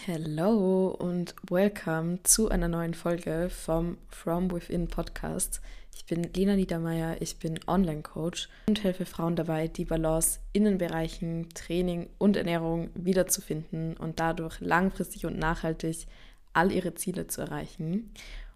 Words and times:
Hello 0.00 0.88
und 0.88 1.36
welcome 1.48 2.20
zu 2.24 2.48
einer 2.48 2.66
neuen 2.66 2.94
Folge 2.94 3.48
vom 3.50 3.98
From 4.08 4.50
Within 4.50 4.88
Podcast. 4.88 5.60
Ich 5.94 6.06
bin 6.06 6.24
Lena 6.24 6.56
Niedermeyer, 6.56 7.20
ich 7.20 7.38
bin 7.38 7.60
Online-Coach 7.68 8.48
und 8.66 8.82
helfe 8.82 9.06
Frauen 9.06 9.36
dabei, 9.36 9.68
die 9.68 9.84
Balance 9.84 10.40
in 10.52 10.64
den 10.64 10.78
Bereichen 10.78 11.50
Training 11.54 12.08
und 12.18 12.36
Ernährung 12.36 12.90
wiederzufinden 12.94 13.96
und 13.96 14.18
dadurch 14.18 14.58
langfristig 14.60 15.24
und 15.26 15.38
nachhaltig 15.38 16.08
all 16.52 16.72
ihre 16.72 16.94
Ziele 16.94 17.28
zu 17.28 17.42
erreichen. 17.42 18.12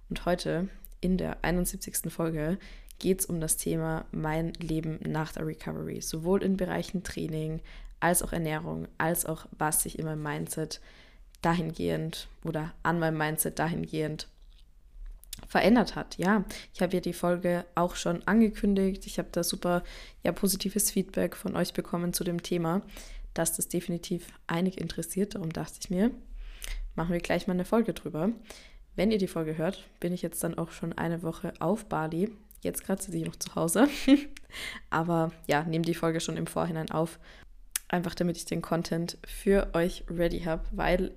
Und 0.09 0.25
heute 0.25 0.69
in 1.01 1.17
der 1.17 1.45
71. 1.45 2.13
Folge 2.13 2.59
geht 2.99 3.21
es 3.21 3.27
um 3.27 3.41
das 3.41 3.57
Thema 3.57 4.07
mein 4.11 4.53
Leben 4.55 4.99
nach 5.07 5.33
der 5.33 5.47
Recovery, 5.47 6.01
sowohl 6.01 6.43
in 6.43 6.57
Bereichen 6.57 7.05
Training 7.05 7.61
als 8.01 8.23
auch 8.23 8.33
Ernährung, 8.33 8.89
als 8.99 9.27
auch 9.27 9.47
was 9.57 9.83
sich 9.83 9.99
in 9.99 10.07
meinem 10.07 10.23
Mindset 10.23 10.81
dahingehend 11.47 12.27
oder 12.45 12.75
an 12.83 12.99
meinem 12.99 13.19
Mindset 13.19 13.61
dahingehend 13.61 14.27
verändert 15.47 15.95
hat. 15.95 16.19
Ja, 16.19 16.45
ich 16.75 16.83
habe 16.83 16.95
ja 16.95 17.01
die 17.01 17.13
Folge 17.13 17.65
auch 17.77 17.95
schon 17.95 18.27
angekündigt. 18.27 19.07
Ich 19.07 19.19
habe 19.19 19.29
da 19.31 19.45
super 19.45 19.85
ja, 20.25 20.33
positives 20.33 20.91
Feedback 20.91 21.37
von 21.37 21.55
euch 21.55 21.73
bekommen 21.73 22.13
zu 22.13 22.25
dem 22.25 22.43
Thema, 22.43 22.83
dass 23.33 23.55
das 23.55 23.69
definitiv 23.69 24.27
einig 24.49 24.81
interessiert. 24.81 25.37
Darum 25.37 25.53
dachte 25.53 25.79
ich 25.81 25.89
mir, 25.89 26.11
machen 26.97 27.13
wir 27.13 27.21
gleich 27.21 27.47
mal 27.47 27.53
eine 27.55 27.65
Folge 27.65 27.95
drüber. 27.95 28.31
Wenn 28.97 29.13
ihr 29.13 29.19
die 29.19 29.29
Folge 29.29 29.57
hört, 29.57 29.87
bin 30.01 30.13
ich 30.13 30.23
jetzt 30.23 30.43
dann 30.43 30.59
auch 30.59 30.73
schon 30.73 30.95
eine 30.95 31.23
Woche 31.23 31.53
auf 31.61 31.85
Bali. 31.85 32.33
Jetzt 32.63 32.83
gerade 32.83 33.01
sitze 33.01 33.19
ich 33.19 33.25
noch 33.25 33.37
zu 33.37 33.55
Hause. 33.55 33.89
Aber 34.91 35.31
ja, 35.47 35.63
nehme 35.63 35.85
die 35.85 35.95
Folge 35.95 36.19
schon 36.19 36.39
im 36.39 36.49
Vorhinein 36.49 36.91
auf. 36.91 37.21
Einfach 37.87 38.17
damit 38.17 38.37
ich 38.37 38.47
den 38.47 38.63
Content 38.63 39.19
für 39.25 39.69
euch 39.75 40.03
ready 40.11 40.41
habe, 40.41 40.65
weil 40.73 41.13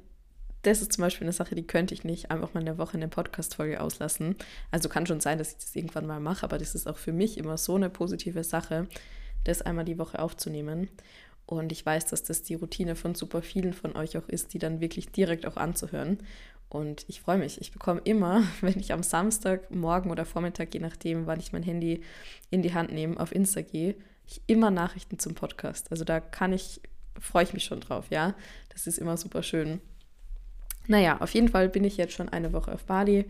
das 0.64 0.82
ist 0.82 0.94
zum 0.94 1.04
Beispiel 1.04 1.26
eine 1.26 1.34
Sache, 1.34 1.56
die 1.56 1.66
könnte 1.66 1.94
ich 1.94 2.04
nicht 2.04 2.32
einfach 2.32 2.54
mal 2.54 2.60
eine 2.60 2.78
Woche 2.78 2.98
in 2.98 3.04
eine 3.04 3.10
Podcast-Folge 3.10 3.82
auslassen. 3.82 4.36
Also 4.72 4.90
kann 4.90 5.08
schon 5.08 5.22
sein, 5.22 5.38
dass 5.38 5.52
ich 5.52 5.58
das 5.58 5.76
irgendwann 5.76 6.06
mal 6.06 6.20
mache, 6.20 6.44
aber 6.44 6.58
das 6.58 6.76
ist 6.76 6.88
auch 6.88 6.98
für 6.98 7.14
mich 7.14 7.38
immer 7.38 7.58
so 7.58 7.76
eine 7.76 7.90
positive 7.90 8.44
Sache, 8.44 8.88
das 9.46 9.62
einmal 9.62 9.86
die 9.86 9.98
Woche 9.98 10.20
aufzunehmen. 10.20 10.90
Und 11.46 11.72
ich 11.72 11.86
weiß, 11.86 12.06
dass 12.06 12.24
das 12.24 12.44
die 12.44 12.56
Routine 12.56 12.96
von 12.96 13.16
super 13.16 13.42
vielen 13.42 13.74
von 13.74 13.96
euch 13.96 14.18
auch 14.18 14.28
ist, 14.28 14.54
die 14.54 14.60
dann 14.60 14.82
wirklich 14.82 15.12
direkt 15.12 15.48
auch 15.48 15.58
anzuhören. 15.58 16.20
Und 16.68 17.06
ich 17.08 17.22
freue 17.22 17.40
mich. 17.40 17.60
Ich 17.60 17.72
bekomme 17.72 18.02
immer, 18.04 18.44
wenn 18.62 18.80
ich 18.80 18.94
am 18.94 19.02
Samstag, 19.02 19.72
morgen 19.72 20.12
oder 20.12 20.26
Vormittag, 20.26 20.74
je 20.74 20.80
nachdem, 20.80 21.26
wann 21.26 21.40
ich 21.40 21.52
mein 21.52 21.64
Handy 21.64 22.02
in 22.52 22.62
die 22.62 22.74
Hand 22.74 22.92
nehme, 22.92 23.20
auf 23.20 23.34
Insta 23.34 23.62
gehe, 23.62 23.96
immer 24.46 24.70
Nachrichten 24.70 25.18
zum 25.18 25.34
Podcast. 25.34 25.92
Also 25.92 26.04
da 26.04 26.20
kann 26.20 26.54
ich, 26.54 26.82
freue 27.20 27.44
ich 27.44 27.54
mich 27.54 27.64
schon 27.64 27.80
drauf, 27.80 28.06
ja. 28.12 28.36
Das 28.70 28.86
ist 28.86 29.00
immer 29.00 29.18
super 29.18 29.42
schön. 29.42 29.82
Naja, 30.90 31.18
auf 31.20 31.36
jeden 31.36 31.50
Fall 31.50 31.70
bin 31.70 31.84
ich 31.84 31.98
jetzt 31.98 32.14
schon 32.14 32.30
eine 32.30 32.52
Woche 32.52 32.72
auf 32.74 32.84
Bali. 32.84 33.26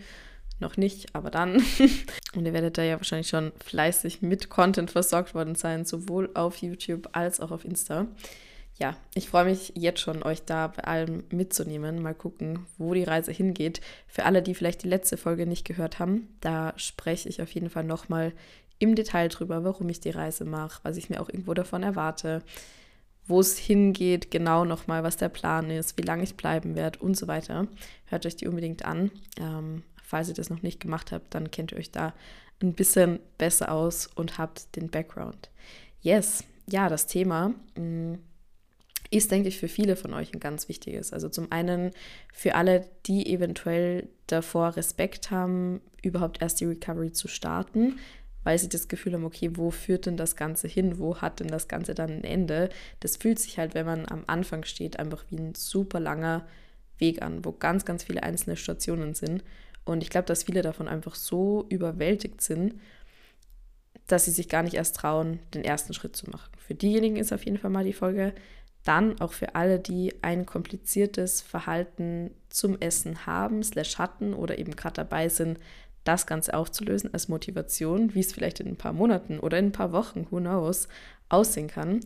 Noch 0.62 0.78
nicht, 0.78 1.14
aber 1.14 1.30
dann. 1.30 1.62
Und 2.36 2.46
ihr 2.46 2.54
werdet 2.54 2.78
da 2.78 2.84
ja 2.84 2.96
wahrscheinlich 2.96 3.28
schon 3.28 3.52
fleißig 3.64 4.22
mit 4.22 4.50
Content 4.50 4.92
versorgt 4.92 5.36
worden 5.36 5.56
sein, 5.56 5.84
sowohl 5.84 6.30
auf 6.36 6.58
YouTube 6.58 7.10
als 7.12 7.42
auch 7.42 7.52
auf 7.52 7.66
Insta. 7.66 8.08
Ja, 8.78 8.96
ich 9.14 9.28
freue 9.28 9.44
mich 9.44 9.74
jetzt 9.76 10.00
schon, 10.00 10.24
euch 10.24 10.44
da 10.44 10.68
bei 10.68 10.86
allem 10.86 11.26
mitzunehmen. 11.32 12.02
Mal 12.02 12.16
gucken, 12.16 12.66
wo 12.78 12.94
die 12.94 13.04
Reise 13.04 13.34
hingeht. 13.34 13.82
Für 14.08 14.24
alle, 14.24 14.42
die 14.42 14.56
vielleicht 14.56 14.84
die 14.84 14.90
letzte 14.90 15.18
Folge 15.18 15.46
nicht 15.46 15.66
gehört 15.66 16.00
haben, 16.00 16.30
da 16.40 16.72
spreche 16.78 17.28
ich 17.28 17.42
auf 17.42 17.52
jeden 17.52 17.70
Fall 17.70 17.84
nochmal 17.84 18.32
im 18.80 18.96
Detail 18.96 19.28
drüber, 19.28 19.66
warum 19.66 19.90
ich 19.90 20.00
die 20.00 20.12
Reise 20.12 20.46
mache, 20.46 20.80
was 20.84 20.96
ich 20.96 21.10
mir 21.10 21.20
auch 21.20 21.28
irgendwo 21.28 21.54
davon 21.54 21.84
erwarte, 21.84 22.42
wo 23.30 23.40
es 23.40 23.58
hingeht, 23.58 24.32
genau 24.32 24.66
nochmal, 24.66 25.04
was 25.04 25.18
der 25.18 25.30
Plan 25.30 25.70
ist, 25.70 25.98
wie 25.98 26.04
lange 26.04 26.24
ich 26.24 26.36
bleiben 26.36 26.76
werde 26.76 27.00
und 27.00 27.16
so 27.16 27.28
weiter. 27.28 27.68
Hört 28.06 28.26
euch 28.26 28.36
die 28.36 28.48
unbedingt 28.48 28.84
an. 28.86 29.12
Ähm, 29.40 29.84
falls 30.04 30.28
ihr 30.28 30.34
das 30.34 30.50
noch 30.50 30.64
nicht 30.64 30.80
gemacht 30.80 31.12
habt, 31.12 31.34
dann 31.36 31.52
kennt 31.52 31.72
ihr 31.72 31.78
euch 31.78 31.92
da 31.92 32.14
ein 32.62 32.74
bisschen 32.74 33.20
besser 33.38 33.72
aus 33.72 34.08
und 34.08 34.38
habt 34.38 34.76
den 34.76 34.90
Background. 34.90 35.50
Yes, 36.02 36.44
ja, 36.68 36.90
das 36.90 37.08
Thema 37.08 37.54
mm, 37.76 38.16
ist, 39.12 39.32
denke 39.32 39.48
ich, 39.48 39.60
für 39.60 39.68
viele 39.68 39.96
von 39.96 40.14
euch 40.14 40.34
ein 40.34 40.40
ganz 40.40 40.68
wichtiges. 40.68 41.14
Also 41.14 41.30
zum 41.30 41.52
einen 41.52 41.92
für 42.34 42.56
alle, 42.56 42.88
die 43.06 43.32
eventuell 43.32 44.10
davor 44.28 44.76
Respekt 44.76 45.32
haben, 45.32 45.82
überhaupt 46.02 46.42
erst 46.42 46.60
die 46.62 46.66
Recovery 46.66 47.12
zu 47.12 47.28
starten, 47.28 48.00
weil 48.44 48.58
sie 48.58 48.70
das 48.70 48.88
Gefühl 48.88 49.14
haben, 49.14 49.26
okay, 49.26 49.52
wo 49.54 49.72
führt 49.72 50.06
denn 50.06 50.18
das 50.18 50.36
Ganze 50.36 50.68
hin? 50.68 50.98
Wo 50.98 51.18
hat 51.18 51.40
denn 51.40 51.50
das 51.50 51.68
Ganze 51.68 51.94
dann 51.94 52.10
ein 52.10 52.24
Ende? 52.24 52.70
Das 53.00 53.18
fühlt 53.18 53.40
sich 53.40 53.58
halt, 53.58 53.74
wenn 53.74 53.86
man 53.86 54.06
am 54.08 54.24
Anfang 54.28 54.64
steht, 54.64 55.00
einfach 55.00 55.26
wie 55.30 55.38
ein 55.38 55.56
super 55.56 56.00
langer 56.00 56.48
Weg 56.98 57.22
an, 57.22 57.44
wo 57.44 57.52
ganz, 57.52 57.86
ganz 57.86 58.04
viele 58.04 58.24
einzelne 58.24 58.56
Stationen 58.56 59.14
sind. 59.14 59.44
Und 59.86 60.04
ich 60.04 60.10
glaube, 60.10 60.26
dass 60.26 60.44
viele 60.44 60.62
davon 60.62 60.88
einfach 60.88 61.16
so 61.16 61.66
überwältigt 61.70 62.42
sind, 62.42 62.76
dass 64.08 64.26
sie 64.26 64.32
sich 64.32 64.50
gar 64.50 64.64
nicht 64.64 64.76
erst 64.76 64.96
trauen, 64.96 65.40
den 65.54 65.64
ersten 65.64 65.94
Schritt 65.94 66.16
zu 66.16 66.30
machen. 66.30 66.52
Für 66.58 66.76
diejenigen 66.76 67.16
ist 67.16 67.32
auf 67.32 67.46
jeden 67.46 67.58
Fall 67.58 67.70
mal 67.72 67.84
die 67.84 67.94
Folge. 67.94 68.34
Dann 68.84 69.20
auch 69.20 69.34
für 69.34 69.56
alle, 69.56 69.80
die 69.80 70.14
ein 70.24 70.46
kompliziertes 70.46 71.42
Verhalten 71.42 72.32
zum 72.50 72.80
Essen 72.80 73.26
haben, 73.26 73.62
slash 73.62 73.98
hatten 73.98 74.34
oder 74.34 74.58
eben 74.58 74.76
gerade 74.76 74.96
dabei 74.96 75.30
sind, 75.30 75.60
das 76.10 76.26
Ganze 76.26 76.56
aufzulösen 76.56 77.14
als 77.14 77.28
Motivation, 77.28 78.16
wie 78.16 78.20
es 78.20 78.34
vielleicht 78.34 78.60
in 78.60 78.68
ein 78.68 78.78
paar 78.78 78.94
Monaten 78.94 79.40
oder 79.40 79.60
in 79.60 79.68
ein 79.68 79.72
paar 79.72 79.92
Wochen, 79.92 80.26
who 80.32 80.38
knows, 80.38 80.88
aussehen 81.30 81.68
kann. 81.68 82.00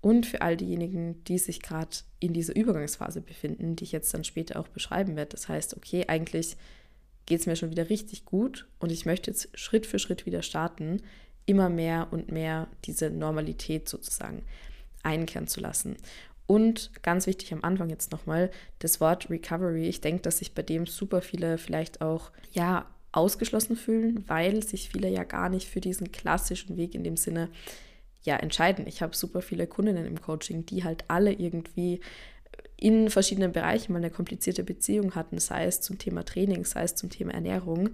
Und 0.00 0.26
für 0.26 0.42
all 0.42 0.56
diejenigen, 0.56 1.22
die 1.24 1.38
sich 1.38 1.62
gerade 1.62 1.96
in 2.18 2.32
dieser 2.32 2.56
Übergangsphase 2.56 3.20
befinden, 3.20 3.76
die 3.76 3.84
ich 3.84 3.92
jetzt 3.92 4.12
dann 4.12 4.24
später 4.24 4.58
auch 4.58 4.68
beschreiben 4.68 5.14
werde. 5.14 5.30
Das 5.30 5.48
heißt, 5.48 5.76
okay, 5.76 6.04
eigentlich 6.08 6.56
geht 7.26 7.40
es 7.40 7.46
mir 7.46 7.56
schon 7.56 7.70
wieder 7.70 7.88
richtig 7.88 8.24
gut 8.24 8.66
und 8.80 8.90
ich 8.90 9.06
möchte 9.06 9.30
jetzt 9.30 9.48
Schritt 9.58 9.86
für 9.86 9.98
Schritt 9.98 10.26
wieder 10.26 10.42
starten, 10.42 11.02
immer 11.44 11.68
mehr 11.68 12.08
und 12.10 12.30
mehr 12.30 12.66
diese 12.84 13.10
Normalität 13.10 13.88
sozusagen 13.88 14.42
einkehren 15.02 15.46
zu 15.46 15.60
lassen. 15.60 15.96
Und 16.46 16.90
ganz 17.02 17.26
wichtig 17.26 17.52
am 17.52 17.64
Anfang 17.64 17.90
jetzt 17.90 18.12
nochmal, 18.12 18.50
das 18.78 19.00
Wort 19.00 19.30
Recovery. 19.30 19.88
Ich 19.88 20.00
denke, 20.00 20.22
dass 20.22 20.38
sich 20.38 20.54
bei 20.54 20.62
dem 20.62 20.86
super 20.86 21.20
viele 21.20 21.58
vielleicht 21.58 22.00
auch, 22.00 22.30
ja, 22.52 22.86
ausgeschlossen 23.16 23.76
fühlen, 23.76 24.24
weil 24.26 24.62
sich 24.62 24.90
viele 24.90 25.08
ja 25.08 25.24
gar 25.24 25.48
nicht 25.48 25.68
für 25.68 25.80
diesen 25.80 26.12
klassischen 26.12 26.76
Weg 26.76 26.94
in 26.94 27.04
dem 27.04 27.16
Sinne 27.16 27.48
ja 28.22 28.36
entscheiden. 28.36 28.86
Ich 28.86 29.02
habe 29.02 29.16
super 29.16 29.40
viele 29.40 29.66
Kundinnen 29.66 30.06
im 30.06 30.20
Coaching, 30.20 30.66
die 30.66 30.84
halt 30.84 31.04
alle 31.08 31.32
irgendwie 31.32 32.00
in 32.76 33.08
verschiedenen 33.08 33.52
Bereichen 33.52 33.92
mal 33.92 33.98
eine 33.98 34.10
komplizierte 34.10 34.62
Beziehung 34.62 35.14
hatten, 35.14 35.38
sei 35.38 35.64
es 35.64 35.80
zum 35.80 35.98
Thema 35.98 36.24
Training, 36.24 36.64
sei 36.64 36.82
es 36.82 36.94
zum 36.94 37.08
Thema 37.08 37.32
Ernährung. 37.32 37.90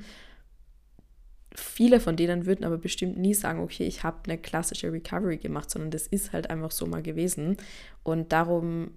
Viele 1.55 2.01
von 2.01 2.17
denen 2.17 2.47
würden 2.47 2.65
aber 2.65 2.79
bestimmt 2.79 3.19
nie 3.19 3.35
sagen, 3.35 3.61
okay, 3.61 3.85
ich 3.85 4.03
habe 4.03 4.19
eine 4.25 4.39
klassische 4.39 4.91
Recovery 4.91 5.37
gemacht, 5.37 5.71
sondern 5.71 5.91
das 5.91 6.07
ist 6.07 6.33
halt 6.33 6.51
einfach 6.51 6.71
so 6.71 6.87
mal 6.87 7.03
gewesen. 7.03 7.59
Und 8.03 8.33
darum 8.33 8.93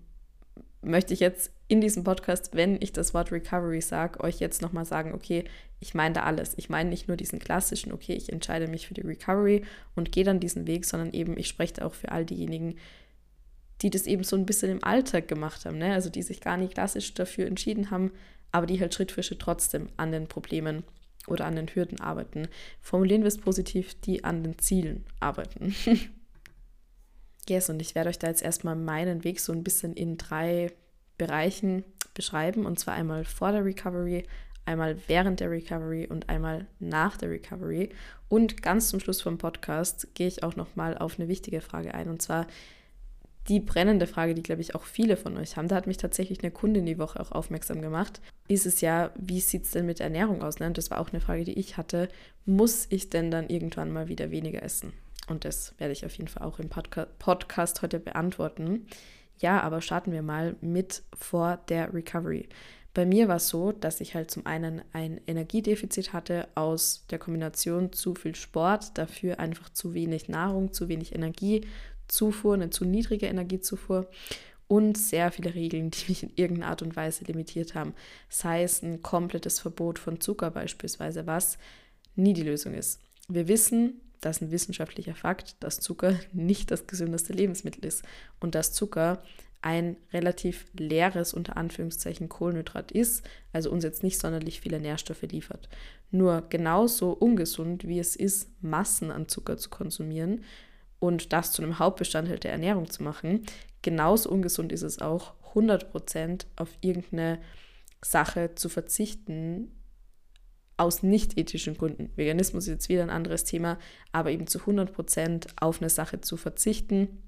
möchte 0.85 1.13
ich 1.13 1.19
jetzt 1.19 1.51
in 1.67 1.81
diesem 1.81 2.03
Podcast, 2.03 2.51
wenn 2.53 2.81
ich 2.81 2.93
das 2.93 3.13
Wort 3.13 3.31
Recovery 3.31 3.81
sage, 3.81 4.19
euch 4.21 4.39
jetzt 4.39 4.61
nochmal 4.61 4.85
sagen, 4.85 5.13
okay, 5.13 5.45
ich 5.79 5.93
meine 5.93 6.15
da 6.15 6.23
alles. 6.23 6.53
Ich 6.57 6.69
meine 6.69 6.89
nicht 6.89 7.07
nur 7.07 7.17
diesen 7.17 7.39
klassischen, 7.39 7.91
okay, 7.91 8.13
ich 8.13 8.31
entscheide 8.31 8.67
mich 8.67 8.87
für 8.87 8.93
die 8.93 9.01
Recovery 9.01 9.63
und 9.95 10.11
gehe 10.11 10.23
dann 10.23 10.39
diesen 10.39 10.67
Weg, 10.67 10.85
sondern 10.85 11.11
eben, 11.13 11.37
ich 11.37 11.47
spreche 11.47 11.85
auch 11.85 11.93
für 11.93 12.11
all 12.11 12.25
diejenigen, 12.25 12.75
die 13.81 13.89
das 13.89 14.07
eben 14.07 14.23
so 14.23 14.35
ein 14.35 14.45
bisschen 14.45 14.71
im 14.71 14.83
Alltag 14.83 15.27
gemacht 15.27 15.65
haben, 15.65 15.77
ne? 15.77 15.93
also 15.93 16.09
die 16.09 16.23
sich 16.23 16.39
gar 16.39 16.57
nicht 16.57 16.75
klassisch 16.75 17.13
dafür 17.13 17.45
entschieden 17.45 17.91
haben, 17.91 18.11
aber 18.51 18.65
die 18.65 18.79
halt 18.79 18.93
Schritt 18.93 19.11
für 19.11 19.23
Schritt 19.23 19.39
trotzdem 19.39 19.89
an 19.97 20.11
den 20.11 20.27
Problemen 20.27 20.83
oder 21.27 21.45
an 21.45 21.55
den 21.55 21.67
Hürden 21.67 21.99
arbeiten. 21.99 22.47
Formulieren 22.81 23.23
wir 23.23 23.27
es 23.27 23.37
positiv, 23.37 23.99
die 24.01 24.23
an 24.23 24.43
den 24.43 24.57
Zielen 24.59 25.05
arbeiten. 25.19 25.75
yes, 27.49 27.69
und 27.69 27.81
ich 27.81 27.95
werde 27.95 28.09
euch 28.09 28.19
da 28.19 28.27
jetzt 28.27 28.43
erstmal 28.43 28.75
meinen 28.75 29.23
Weg 29.23 29.39
so 29.39 29.51
ein 29.53 29.63
bisschen 29.63 29.93
in 29.93 30.17
drei 30.17 30.71
Bereichen 31.17 31.83
beschreiben. 32.13 32.65
Und 32.65 32.79
zwar 32.79 32.95
einmal 32.95 33.25
vor 33.25 33.51
der 33.51 33.63
Recovery, 33.63 34.25
einmal 34.65 34.97
während 35.07 35.39
der 35.39 35.51
Recovery 35.51 36.07
und 36.07 36.29
einmal 36.29 36.67
nach 36.79 37.17
der 37.17 37.29
Recovery. 37.29 37.89
Und 38.29 38.61
ganz 38.61 38.89
zum 38.89 38.99
Schluss 38.99 39.21
vom 39.21 39.37
Podcast 39.37 40.07
gehe 40.15 40.27
ich 40.27 40.43
auch 40.43 40.55
nochmal 40.55 40.97
auf 40.97 41.19
eine 41.19 41.27
wichtige 41.27 41.61
Frage 41.61 41.93
ein. 41.93 42.09
Und 42.09 42.21
zwar 42.21 42.47
die 43.47 43.59
brennende 43.59 44.07
Frage, 44.07 44.33
die, 44.33 44.41
glaube 44.41 44.61
ich, 44.61 44.73
auch 44.73 44.83
viele 44.83 45.17
von 45.17 45.37
euch 45.37 45.55
haben. 45.55 45.67
Da 45.67 45.75
hat 45.75 45.85
mich 45.85 45.97
tatsächlich 45.97 46.41
eine 46.41 46.51
Kundin 46.51 46.87
die 46.87 46.97
Woche 46.97 47.19
auch 47.19 47.31
aufmerksam 47.31 47.81
gemacht. 47.81 48.19
Ist 48.47 48.65
es 48.65 48.81
ja, 48.81 49.11
wie 49.15 49.39
sieht 49.39 49.65
es 49.65 49.71
denn 49.71 49.85
mit 49.85 49.99
Ernährung 49.99 50.41
aus? 50.41 50.59
Ne? 50.59 50.65
Und 50.65 50.79
das 50.79 50.89
war 50.89 50.99
auch 50.99 51.11
eine 51.11 51.21
Frage, 51.21 51.43
die 51.43 51.59
ich 51.59 51.77
hatte. 51.77 52.09
Muss 52.45 52.87
ich 52.89 53.11
denn 53.11 53.29
dann 53.29 53.49
irgendwann 53.49 53.91
mal 53.91 54.07
wieder 54.07 54.31
weniger 54.31 54.63
essen? 54.63 54.93
Und 55.27 55.45
das 55.45 55.73
werde 55.77 55.93
ich 55.93 56.05
auf 56.05 56.15
jeden 56.15 56.27
Fall 56.27 56.43
auch 56.43 56.59
im 56.59 56.69
Podca 56.69 57.07
Podcast 57.19 57.81
heute 57.81 57.99
beantworten. 57.99 58.87
Ja, 59.37 59.61
aber 59.61 59.81
starten 59.81 60.11
wir 60.11 60.21
mal 60.21 60.55
mit 60.61 61.03
vor 61.13 61.59
der 61.67 61.93
Recovery. 61.93 62.47
Bei 62.93 63.05
mir 63.05 63.27
war 63.27 63.35
es 63.35 63.49
so, 63.49 63.73
dass 63.73 63.99
ich 63.99 64.15
halt 64.15 64.31
zum 64.31 64.45
einen 64.45 64.81
ein 64.93 65.19
Energiedefizit 65.27 66.13
hatte 66.13 66.47
aus 66.55 67.05
der 67.09 67.19
Kombination 67.19 67.91
zu 67.91 68.15
viel 68.15 68.35
Sport, 68.35 68.97
dafür 68.97 69.39
einfach 69.39 69.69
zu 69.69 69.93
wenig 69.93 70.29
Nahrung, 70.29 70.71
zu 70.71 70.87
wenig 70.87 71.13
Energiezufuhr, 71.13 72.53
eine 72.53 72.69
zu 72.69 72.85
niedrige 72.85 73.25
Energiezufuhr 73.25 74.09
und 74.67 74.97
sehr 74.97 75.31
viele 75.31 75.53
Regeln, 75.53 75.91
die 75.91 76.05
mich 76.07 76.23
in 76.23 76.31
irgendeiner 76.35 76.71
Art 76.71 76.83
und 76.83 76.95
Weise 76.95 77.25
limitiert 77.25 77.75
haben. 77.75 77.93
Sei 78.29 78.63
es 78.63 78.81
ein 78.81 79.01
komplettes 79.01 79.59
Verbot 79.59 79.99
von 79.99 80.21
Zucker 80.21 80.49
beispielsweise, 80.49 81.27
was 81.27 81.57
nie 82.15 82.33
die 82.33 82.43
Lösung 82.43 82.73
ist. 82.73 83.01
Wir 83.27 83.49
wissen, 83.49 83.99
das 84.25 84.41
ein 84.41 84.51
wissenschaftlicher 84.51 85.15
Fakt, 85.15 85.55
dass 85.61 85.79
Zucker 85.79 86.15
nicht 86.33 86.71
das 86.71 86.87
gesündeste 86.87 87.33
Lebensmittel 87.33 87.85
ist 87.85 88.03
und 88.39 88.55
dass 88.55 88.73
Zucker 88.73 89.21
ein 89.61 89.97
relativ 90.13 90.67
leeres, 90.77 91.33
unter 91.33 91.57
Anführungszeichen, 91.57 92.29
Kohlenhydrat 92.29 92.91
ist, 92.91 93.27
also 93.51 93.71
uns 93.71 93.83
jetzt 93.83 94.03
nicht 94.03 94.19
sonderlich 94.19 94.61
viele 94.61 94.79
Nährstoffe 94.79 95.23
liefert. 95.23 95.69
Nur 96.11 96.43
genauso 96.49 97.11
ungesund, 97.11 97.87
wie 97.87 97.99
es 97.99 98.15
ist, 98.15 98.49
Massen 98.61 99.09
an 99.09 99.27
Zucker 99.27 99.57
zu 99.57 99.69
konsumieren 99.69 100.43
und 100.99 101.33
das 101.33 101.51
zu 101.51 101.63
einem 101.63 101.79
Hauptbestandteil 101.79 102.37
der 102.37 102.51
Ernährung 102.51 102.89
zu 102.91 103.01
machen, 103.01 103.43
genauso 103.81 104.29
ungesund 104.29 104.71
ist 104.71 104.83
es 104.83 105.01
auch, 105.01 105.33
100% 105.55 106.45
auf 106.57 106.69
irgendeine 106.81 107.39
Sache 108.03 108.53
zu 108.55 108.69
verzichten, 108.69 109.71
aus 110.77 111.03
nicht 111.03 111.37
ethischen 111.37 111.77
Gründen. 111.77 112.11
Veganismus 112.15 112.65
ist 112.65 112.73
jetzt 112.73 112.89
wieder 112.89 113.03
ein 113.03 113.09
anderes 113.09 113.43
Thema, 113.43 113.77
aber 114.11 114.31
eben 114.31 114.47
zu 114.47 114.59
100% 114.59 115.47
auf 115.59 115.81
eine 115.81 115.89
Sache 115.89 116.21
zu 116.21 116.37
verzichten, 116.37 117.21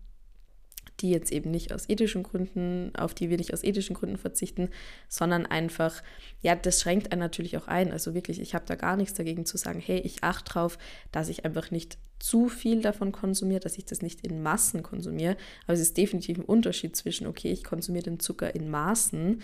die 1.00 1.12
jetzt 1.12 1.32
eben 1.32 1.52
nicht 1.52 1.74
aus 1.74 1.88
ethischen 1.90 2.24
Gründen, 2.24 2.92
auf 2.96 3.14
die 3.14 3.30
wir 3.30 3.38
nicht 3.38 3.54
aus 3.54 3.64
ethischen 3.64 3.96
Gründen 3.96 4.18
verzichten, 4.18 4.70
sondern 5.08 5.46
einfach, 5.46 6.02
ja, 6.42 6.56
das 6.56 6.82
schränkt 6.82 7.12
einen 7.12 7.20
natürlich 7.20 7.56
auch 7.58 7.68
ein. 7.68 7.92
Also 7.92 8.14
wirklich, 8.14 8.42
ich 8.42 8.56
habe 8.56 8.66
da 8.66 8.76
gar 8.76 8.98
nichts 8.98 9.14
dagegen 9.14 9.46
zu 9.46 9.58
sagen, 9.58 9.80
hey, 9.80 10.00
ich 10.00 10.24
achte 10.24 10.54
drauf, 10.54 10.78
dass 11.12 11.30
ich 11.30 11.46
einfach 11.46 11.72
nicht 11.72 11.98
zu 12.20 12.50
viel 12.50 12.82
davon 12.82 13.12
konsumiere, 13.12 13.60
dass 13.60 13.78
ich 13.78 13.86
das 13.86 14.02
nicht 14.02 14.26
in 14.26 14.42
Massen 14.42 14.82
konsumiere. 14.82 15.38
Aber 15.66 15.74
es 15.74 15.82
ist 15.82 15.98
definitiv 15.98 16.40
ein 16.40 16.46
Unterschied 16.46 16.96
zwischen, 16.96 17.28
okay, 17.28 17.52
ich 17.52 17.64
konsumiere 17.64 18.06
den 18.06 18.20
Zucker 18.20 18.56
in 18.56 18.70
Maßen, 18.70 19.42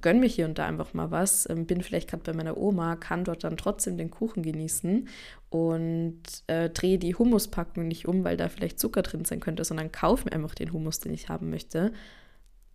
gönn 0.00 0.20
mir 0.20 0.26
hier 0.28 0.46
und 0.46 0.58
da 0.58 0.66
einfach 0.66 0.94
mal 0.94 1.10
was, 1.10 1.48
ähm, 1.48 1.66
bin 1.66 1.82
vielleicht 1.82 2.08
gerade 2.08 2.24
bei 2.24 2.32
meiner 2.32 2.56
Oma, 2.56 2.96
kann 2.96 3.24
dort 3.24 3.44
dann 3.44 3.56
trotzdem 3.56 3.96
den 3.96 4.10
Kuchen 4.10 4.42
genießen 4.42 5.08
und 5.50 6.22
äh, 6.48 6.70
drehe 6.70 6.98
die 6.98 7.14
Hummuspackung 7.14 7.86
nicht 7.86 8.06
um, 8.08 8.24
weil 8.24 8.36
da 8.36 8.48
vielleicht 8.48 8.80
Zucker 8.80 9.02
drin 9.02 9.24
sein 9.24 9.40
könnte, 9.40 9.64
sondern 9.64 9.92
kaufe 9.92 10.24
mir 10.24 10.32
einfach 10.32 10.54
den 10.54 10.72
Hummus, 10.72 11.00
den 11.00 11.14
ich 11.14 11.28
haben 11.28 11.50
möchte. 11.50 11.92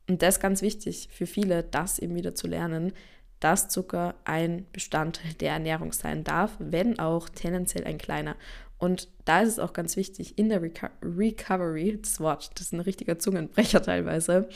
Und 0.09 0.21
das 0.21 0.35
ist 0.35 0.41
ganz 0.41 0.61
wichtig 0.61 1.09
für 1.11 1.25
viele, 1.25 1.63
das 1.63 1.99
eben 1.99 2.15
wieder 2.15 2.35
zu 2.35 2.47
lernen, 2.47 2.93
dass 3.39 3.69
Zucker 3.69 4.15
ein 4.23 4.65
Bestandteil 4.71 5.33
der 5.33 5.53
Ernährung 5.53 5.91
sein 5.91 6.23
darf, 6.23 6.55
wenn 6.59 6.99
auch 6.99 7.27
tendenziell 7.27 7.85
ein 7.85 7.97
kleiner. 7.97 8.35
Und 8.81 9.09
da 9.25 9.41
ist 9.41 9.49
es 9.49 9.59
auch 9.59 9.73
ganz 9.73 9.95
wichtig, 9.95 10.39
in 10.39 10.49
der 10.49 10.59
Reco 10.63 10.87
Recovery, 11.03 11.99
das 12.01 12.19
Wort, 12.19 12.49
das 12.55 12.67
ist 12.67 12.73
ein 12.73 12.79
richtiger 12.79 13.19
Zungenbrecher 13.19 13.79
teilweise, 13.83 14.49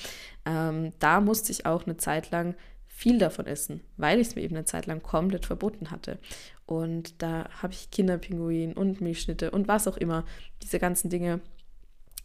ähm, 0.48 0.94
da 0.98 1.22
musste 1.22 1.52
ich 1.52 1.68
auch 1.68 1.86
eine 1.86 1.98
Zeit 1.98 2.32
lang 2.32 2.56
viel 2.88 3.20
davon 3.20 3.46
essen, 3.46 3.82
weil 3.98 4.20
ich 4.20 4.30
es 4.30 4.36
mir 4.36 4.42
eben 4.42 4.56
eine 4.56 4.66
Zeit 4.66 4.88
lang 4.88 5.04
komplett 5.04 5.46
verboten 5.46 5.92
hatte. 5.92 6.18
Und 6.66 7.22
da 7.22 7.48
habe 7.62 7.74
ich 7.74 7.92
Kinderpinguin 7.92 8.74
und 8.74 9.00
Milchschnitte 9.00 9.52
und 9.52 9.68
was 9.68 9.88
auch 9.88 9.98
immer, 9.98 10.26
diese 10.64 10.80
ganzen 10.80 11.12
Dinge 11.12 11.40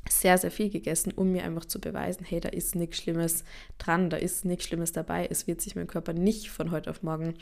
sehr, 0.08 0.38
sehr 0.38 0.50
viel 0.50 0.70
gegessen, 0.70 1.12
um 1.12 1.32
mir 1.32 1.44
einfach 1.44 1.67
zu 1.67 1.82
beweisen, 1.82 2.25
hey, 2.25 2.41
da 2.41 2.49
ist 2.49 2.76
nichts 2.76 2.97
Schlimmes 2.97 3.44
dran, 3.76 4.08
da 4.08 4.17
ist 4.17 4.47
nichts 4.47 4.64
Schlimmes 4.64 4.93
dabei, 4.93 5.26
es 5.31 5.47
wird 5.47 5.61
sich 5.61 5.76
mein 5.76 5.87
Körper 5.87 6.14
nicht 6.14 6.49
von 6.49 6.70
heute 6.70 6.88
auf 6.88 7.02
morgen 7.02 7.35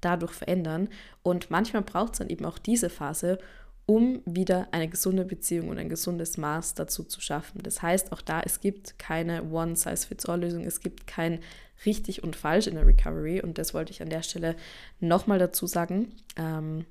dadurch 0.00 0.32
verändern. 0.32 0.88
Und 1.24 1.50
manchmal 1.50 1.82
braucht 1.82 2.12
es 2.12 2.18
dann 2.20 2.28
eben 2.28 2.44
auch 2.44 2.58
diese 2.58 2.90
Phase, 2.90 3.38
um 3.86 4.22
wieder 4.24 4.68
eine 4.72 4.88
gesunde 4.88 5.24
Beziehung 5.24 5.68
und 5.68 5.78
ein 5.78 5.88
gesundes 5.88 6.38
Maß 6.38 6.74
dazu 6.74 7.04
zu 7.04 7.20
schaffen. 7.20 7.62
Das 7.62 7.82
heißt, 7.82 8.12
auch 8.12 8.22
da, 8.22 8.40
es 8.40 8.60
gibt 8.60 8.98
keine 8.98 9.44
One-Size-Fits-All-Lösung, 9.50 10.64
es 10.64 10.80
gibt 10.80 11.06
kein 11.06 11.40
richtig 11.84 12.22
und 12.22 12.34
falsch 12.36 12.66
in 12.66 12.76
der 12.76 12.86
Recovery 12.86 13.42
und 13.42 13.58
das 13.58 13.74
wollte 13.74 13.92
ich 13.92 14.00
an 14.00 14.08
der 14.08 14.22
Stelle 14.22 14.56
nochmal 15.00 15.38
dazu 15.38 15.66
sagen. 15.66 16.12
Ähm, 16.36 16.86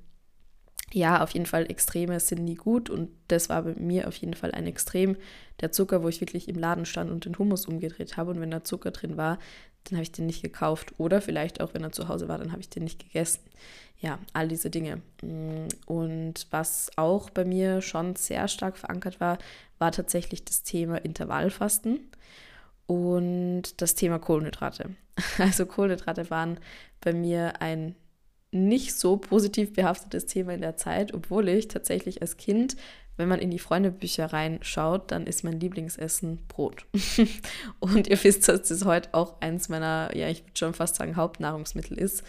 ja, 0.92 1.24
auf 1.24 1.30
jeden 1.30 1.46
Fall 1.46 1.68
Extreme 1.68 2.20
sind 2.20 2.44
nie 2.44 2.54
gut 2.54 2.88
und 2.90 3.10
das 3.26 3.48
war 3.48 3.62
bei 3.62 3.74
mir 3.74 4.06
auf 4.06 4.14
jeden 4.16 4.34
Fall 4.34 4.52
ein 4.52 4.66
Extrem. 4.66 5.16
Der 5.60 5.72
Zucker, 5.72 6.04
wo 6.04 6.08
ich 6.08 6.20
wirklich 6.20 6.48
im 6.48 6.58
Laden 6.58 6.86
stand 6.86 7.10
und 7.10 7.24
den 7.24 7.36
Hummus 7.36 7.66
umgedreht 7.66 8.16
habe 8.16 8.30
und 8.30 8.40
wenn 8.40 8.52
da 8.52 8.62
Zucker 8.62 8.92
drin 8.92 9.16
war, 9.16 9.38
dann 9.84 9.98
habe 9.98 10.02
ich 10.02 10.12
den 10.12 10.26
nicht 10.26 10.42
gekauft. 10.42 10.94
Oder 10.98 11.20
vielleicht 11.20 11.60
auch, 11.60 11.74
wenn 11.74 11.82
er 11.82 11.92
zu 11.92 12.08
Hause 12.08 12.28
war, 12.28 12.38
dann 12.38 12.52
habe 12.52 12.60
ich 12.60 12.68
den 12.68 12.84
nicht 12.84 13.02
gegessen. 13.02 13.42
Ja, 14.00 14.18
all 14.32 14.48
diese 14.48 14.70
Dinge. 14.70 15.02
Mm, 15.22 15.68
und 15.86 16.46
was 16.50 16.90
auch 16.96 17.30
bei 17.30 17.44
mir 17.44 17.80
schon 17.80 18.16
sehr 18.16 18.48
stark 18.48 18.76
verankert 18.76 19.20
war, 19.20 19.38
war 19.78 19.92
tatsächlich 19.92 20.44
das 20.44 20.62
Thema 20.62 20.96
Intervallfasten 20.96 22.00
und 22.86 23.80
das 23.80 23.94
Thema 23.94 24.18
Kohlenhydrate. 24.18 24.90
Also 25.38 25.64
Kohlenhydrate 25.66 26.28
waren 26.30 26.58
bei 27.00 27.12
mir 27.12 27.60
ein 27.60 27.94
nicht 28.50 28.94
so 28.94 29.16
positiv 29.16 29.72
behaftetes 29.72 30.26
Thema 30.26 30.54
in 30.54 30.60
der 30.60 30.76
Zeit, 30.76 31.12
obwohl 31.12 31.48
ich 31.48 31.68
tatsächlich 31.68 32.22
als 32.22 32.36
Kind, 32.36 32.76
wenn 33.16 33.28
man 33.28 33.40
in 33.40 33.50
die 33.50 33.58
Freundebücher 33.58 34.32
reinschaut, 34.32 35.10
dann 35.10 35.26
ist 35.26 35.44
mein 35.44 35.60
Lieblingsessen 35.60 36.38
Brot. 36.48 36.84
und 37.78 38.08
ihr 38.08 38.22
wisst, 38.22 38.48
dass 38.48 38.68
das 38.68 38.84
heute 38.84 39.10
auch 39.12 39.40
eins 39.40 39.68
meiner, 39.68 40.14
ja, 40.16 40.28
ich 40.28 40.42
würde 40.42 40.58
schon 40.58 40.74
fast 40.74 40.96
sagen, 40.96 41.16
Hauptnahrungsmittel 41.16 41.98
ist. 41.98 42.24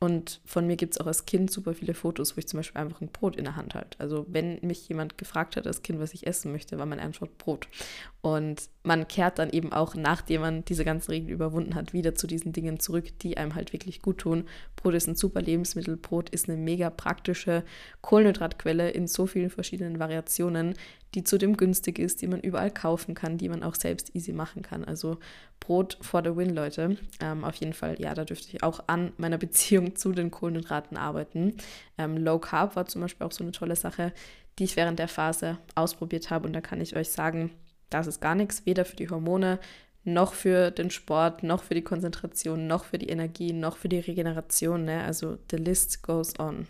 Und 0.00 0.40
von 0.44 0.66
mir 0.66 0.76
gibt 0.76 0.94
es 0.94 1.00
auch 1.00 1.06
als 1.06 1.24
Kind 1.24 1.50
super 1.50 1.74
viele 1.74 1.94
Fotos, 1.94 2.36
wo 2.36 2.38
ich 2.38 2.48
zum 2.48 2.58
Beispiel 2.58 2.80
einfach 2.80 3.00
ein 3.00 3.08
Brot 3.08 3.36
in 3.36 3.44
der 3.44 3.56
Hand 3.56 3.74
halte. 3.74 3.98
Also 4.00 4.26
wenn 4.28 4.58
mich 4.62 4.88
jemand 4.88 5.18
gefragt 5.18 5.56
hat 5.56 5.66
als 5.66 5.82
Kind, 5.82 6.00
was 6.00 6.14
ich 6.14 6.26
essen 6.26 6.52
möchte, 6.52 6.78
war 6.78 6.86
meine 6.86 7.02
Antwort 7.02 7.38
Brot. 7.38 7.68
Und 8.20 8.68
man 8.82 9.06
kehrt 9.06 9.38
dann 9.38 9.50
eben 9.50 9.72
auch, 9.72 9.94
nachdem 9.94 10.40
man 10.40 10.64
diese 10.64 10.84
ganzen 10.84 11.10
Regeln 11.10 11.30
überwunden 11.30 11.74
hat, 11.74 11.92
wieder 11.92 12.14
zu 12.14 12.26
diesen 12.26 12.52
Dingen 12.52 12.80
zurück, 12.80 13.18
die 13.20 13.36
einem 13.36 13.54
halt 13.54 13.72
wirklich 13.72 14.02
gut 14.02 14.18
tun. 14.18 14.44
Brot 14.76 14.94
ist 14.94 15.06
ein 15.06 15.16
super 15.16 15.40
Lebensmittel. 15.40 15.96
Brot 15.96 16.30
ist 16.30 16.48
eine 16.48 16.58
mega 16.58 16.90
praktische 16.90 17.64
Kohlenhydratquelle 18.00 18.90
in 18.90 19.06
so 19.06 19.26
vielen 19.26 19.50
verschiedenen 19.50 19.98
Variationen, 19.98 20.74
die 21.14 21.24
zudem 21.24 21.56
günstig 21.56 21.98
ist, 21.98 22.22
die 22.22 22.26
man 22.26 22.40
überall 22.40 22.70
kaufen 22.70 23.14
kann, 23.14 23.38
die 23.38 23.48
man 23.48 23.62
auch 23.62 23.74
selbst 23.74 24.14
easy 24.14 24.32
machen 24.32 24.62
kann. 24.62 24.84
Also 24.84 25.18
Brot 25.60 25.96
for 26.00 26.22
the 26.22 26.36
win, 26.36 26.50
Leute. 26.50 26.96
Ähm, 27.20 27.44
auf 27.44 27.54
jeden 27.56 27.72
Fall, 27.72 28.00
ja, 28.00 28.14
da 28.14 28.24
dürfte 28.24 28.48
ich 28.48 28.62
auch 28.62 28.84
an 28.88 29.12
meiner 29.16 29.38
Beziehung 29.44 29.96
zu 29.96 30.12
den 30.12 30.30
Kohlenhydraten 30.30 30.96
arbeiten. 30.96 31.56
Ähm, 31.98 32.16
Low 32.16 32.38
Carb 32.38 32.76
war 32.76 32.86
zum 32.86 33.02
Beispiel 33.02 33.26
auch 33.26 33.32
so 33.32 33.44
eine 33.44 33.52
tolle 33.52 33.76
Sache, 33.76 34.12
die 34.58 34.64
ich 34.64 34.76
während 34.76 34.98
der 34.98 35.08
Phase 35.08 35.58
ausprobiert 35.74 36.30
habe. 36.30 36.46
Und 36.46 36.52
da 36.52 36.60
kann 36.60 36.80
ich 36.80 36.96
euch 36.96 37.10
sagen, 37.10 37.50
das 37.90 38.06
ist 38.06 38.20
gar 38.20 38.34
nichts, 38.34 38.66
weder 38.66 38.84
für 38.84 38.96
die 38.96 39.08
Hormone, 39.08 39.60
noch 40.04 40.34
für 40.34 40.70
den 40.70 40.90
Sport, 40.90 41.42
noch 41.42 41.62
für 41.62 41.74
die 41.74 41.82
Konzentration, 41.82 42.66
noch 42.66 42.84
für 42.84 42.98
die 42.98 43.08
Energie, 43.08 43.52
noch 43.52 43.76
für 43.76 43.88
die 43.88 44.00
Regeneration. 44.00 44.84
Ne? 44.84 45.02
Also 45.02 45.38
the 45.50 45.56
list 45.56 46.02
goes 46.02 46.38
on. 46.38 46.66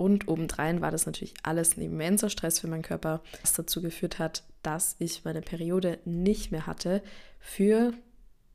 Und 0.00 0.28
obendrein 0.28 0.80
war 0.80 0.90
das 0.90 1.04
natürlich 1.04 1.34
alles 1.42 1.76
ein 1.76 1.82
immenser 1.82 2.30
Stress 2.30 2.58
für 2.58 2.68
meinen 2.68 2.80
Körper, 2.80 3.20
was 3.42 3.52
dazu 3.52 3.82
geführt 3.82 4.18
hat, 4.18 4.44
dass 4.62 4.96
ich 4.98 5.26
meine 5.26 5.42
Periode 5.42 5.98
nicht 6.06 6.50
mehr 6.50 6.66
hatte 6.66 7.02
für, 7.38 7.92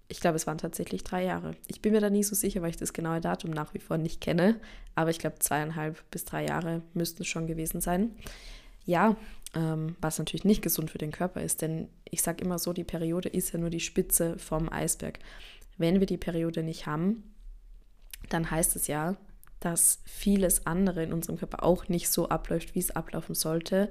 ich 0.07 0.19
glaube, 0.19 0.37
es 0.37 0.47
waren 0.47 0.57
tatsächlich 0.57 1.03
drei 1.03 1.23
Jahre. 1.23 1.55
Ich 1.67 1.83
bin 1.83 1.91
mir 1.91 2.01
da 2.01 2.09
nie 2.09 2.23
so 2.23 2.33
sicher, 2.33 2.63
weil 2.63 2.71
ich 2.71 2.77
das 2.77 2.93
genaue 2.93 3.21
Datum 3.21 3.51
nach 3.51 3.75
wie 3.75 3.79
vor 3.79 3.99
nicht 3.99 4.21
kenne, 4.21 4.59
aber 4.95 5.11
ich 5.11 5.19
glaube, 5.19 5.37
zweieinhalb 5.37 6.09
bis 6.09 6.25
drei 6.25 6.47
Jahre 6.47 6.81
müssten 6.95 7.21
es 7.21 7.27
schon 7.27 7.45
gewesen 7.45 7.79
sein. 7.79 8.15
Ja, 8.83 9.15
ähm, 9.53 9.97
was 10.01 10.17
natürlich 10.17 10.45
nicht 10.45 10.63
gesund 10.63 10.89
für 10.89 10.97
den 10.97 11.11
Körper 11.11 11.43
ist, 11.43 11.61
denn 11.61 11.89
ich 12.05 12.23
sage 12.23 12.43
immer 12.43 12.57
so, 12.57 12.73
die 12.73 12.83
Periode 12.83 13.29
ist 13.29 13.53
ja 13.53 13.59
nur 13.59 13.69
die 13.69 13.81
Spitze 13.81 14.39
vom 14.39 14.67
Eisberg. 14.73 15.19
Wenn 15.77 15.99
wir 15.99 16.07
die 16.07 16.17
Periode 16.17 16.63
nicht 16.63 16.87
haben, 16.87 17.35
dann 18.29 18.49
heißt 18.49 18.75
es 18.75 18.87
ja, 18.87 19.15
dass 19.59 19.99
vieles 20.05 20.65
andere 20.65 21.03
in 21.03 21.13
unserem 21.13 21.37
Körper 21.37 21.63
auch 21.63 21.87
nicht 21.87 22.09
so 22.09 22.29
abläuft, 22.29 22.75
wie 22.75 22.79
es 22.79 22.91
ablaufen 22.91 23.35
sollte. 23.35 23.89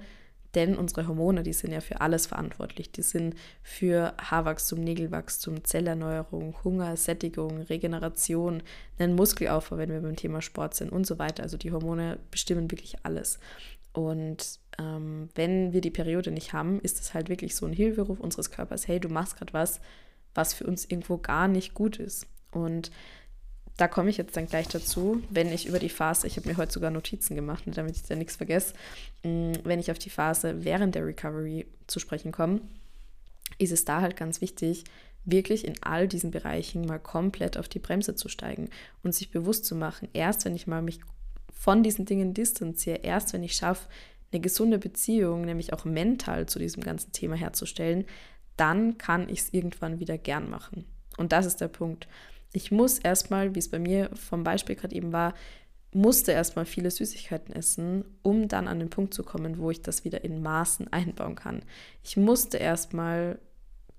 Denn 0.54 0.76
unsere 0.76 1.09
Hormone, 1.09 1.42
die 1.42 1.52
sind 1.52 1.73
ja 1.73 1.80
für 1.80 2.00
alles 2.00 2.26
verantwortlich. 2.26 2.92
Die 2.92 3.02
sind 3.02 3.35
für 3.62 4.14
Haarwachstum, 4.18 4.80
Nägelwachstum, 4.80 5.64
Zellerneuerung, 5.64 6.54
Hunger, 6.62 6.97
Sättigung, 6.97 7.62
Regeneration, 7.62 8.62
einen 8.99 9.16
Muskelaufbau, 9.16 9.78
wenn 9.78 9.90
wir 9.90 10.00
beim 10.00 10.14
Thema 10.14 10.42
Sport 10.42 10.75
sind 10.75 10.92
und 10.92 11.06
so 11.06 11.18
weiter. 11.18 11.42
Also 11.42 11.56
die 11.56 11.73
Hormone 11.73 12.21
bestimmen 12.30 12.71
wirklich 12.71 12.97
alles. 13.02 13.40
Und 13.92 14.61
ähm, 14.78 15.28
wenn 15.35 15.73
wir 15.73 15.80
die 15.80 15.90
Periode 15.90 16.30
nicht 16.30 16.52
haben, 16.52 16.80
ist 16.80 17.00
es 17.00 17.14
halt 17.14 17.28
wirklich 17.28 17.56
so 17.56 17.66
ein 17.66 17.73
Hilferuf 17.73 18.21
unseres 18.21 18.50
Körpers, 18.50 18.87
hey, 18.87 19.00
du 19.00 19.09
machst 19.09 19.37
gerade 19.37 19.52
was, 19.52 19.80
was 20.35 20.54
für 20.54 20.66
uns 20.66 20.85
irgendwo 20.85 21.18
gar 21.18 21.49
nicht 21.49 21.75
gut 21.75 21.99
ist. 21.99 22.26
Und 22.50 22.90
da 23.76 23.88
komme 23.88 24.11
ich 24.11 24.16
jetzt 24.16 24.37
dann 24.37 24.47
gleich 24.47 24.69
dazu, 24.69 25.23
wenn 25.31 25.52
ich 25.52 25.66
über 25.66 25.78
die 25.78 25.88
Phase, 25.88 26.26
ich 26.26 26.37
habe 26.37 26.49
mir 26.49 26.57
heute 26.57 26.73
sogar 26.73 26.90
Notizen 26.90 27.35
gemacht, 27.35 27.64
damit 27.66 27.97
ich 27.97 28.02
da 28.02 28.14
nichts 28.14 28.37
vergesse, 28.37 28.75
mm, 29.25 29.52
wenn 29.64 29.81
ich 29.81 29.90
auf 29.90 29.99
die 29.99 30.11
Phase 30.11 30.64
während 30.64 30.95
der 30.95 31.07
Recovery 31.07 31.66
zu 31.87 31.99
sprechen 31.99 32.31
komme, 32.31 32.61
ist 33.59 33.73
es 33.73 33.85
da 33.85 34.00
halt 34.00 34.16
ganz 34.16 34.40
wichtig, 34.40 34.85
wirklich 35.25 35.66
in 35.66 35.75
all 35.83 36.07
diesen 36.07 36.31
Bereichen 36.31 36.85
mal 36.87 36.99
komplett 36.99 37.57
auf 37.57 37.69
die 37.69 37.78
Bremse 37.78 38.14
zu 38.14 38.28
steigen 38.28 38.69
und 39.02 39.14
sich 39.14 39.31
bewusst 39.31 39.64
zu 39.64 39.75
machen, 39.75 40.09
erst 40.12 40.45
wenn 40.45 40.54
ich 40.54 40.66
mal 40.66 40.83
mich 40.83 41.00
von 41.52 41.83
diesen 41.83 42.04
Dingen 42.04 42.35
distanziere, 42.35 42.99
erst 43.02 43.33
wenn 43.33 43.43
ich 43.43 43.54
schaffe, 43.54 43.88
eine 44.33 44.40
gesunde 44.40 44.78
Beziehung, 44.78 45.43
nämlich 45.43 45.73
auch 45.73 45.85
mental 45.85 46.47
zu 46.47 46.59
diesem 46.59 46.83
ganzen 46.83 47.12
Thema 47.12 47.37
herzustellen, 47.37 48.04
dann 48.57 48.99
kann 48.99 49.28
ich 49.28 49.40
es 49.40 49.52
irgendwann 49.52 50.00
wieder 50.00 50.19
gern 50.19 50.50
machen. 50.50 50.85
Und 51.16 51.33
das 51.33 51.47
ist 51.47 51.61
der 51.61 51.69
Punkt. 51.69 52.09
Ich 52.54 52.70
muss 52.70 53.00
erstmal, 53.00 53.54
wie 53.54 53.58
es 53.58 53.68
bei 53.68 53.80
mir 53.80 54.08
vom 54.14 54.44
Beispiel 54.44 54.76
gerade 54.76 54.94
eben 54.94 55.12
war, 55.12 55.34
musste 55.92 56.32
erstmal 56.32 56.64
viele 56.64 56.90
Süßigkeiten 56.90 57.54
essen, 57.54 58.04
um 58.23 58.49
dann 58.49 58.68
an 58.68 58.78
den 58.78 58.90
Punkt 58.90 59.12
zu 59.12 59.25
kommen, 59.25 59.58
wo 59.58 59.70
ich 59.70 59.82
das 59.82 60.04
wieder 60.04 60.25
in 60.25 60.40
Maßen 60.40 60.92
einbauen 60.92 61.34
kann. 61.34 61.62
Ich 62.02 62.16
musste 62.16 62.58
erstmal 62.58 63.38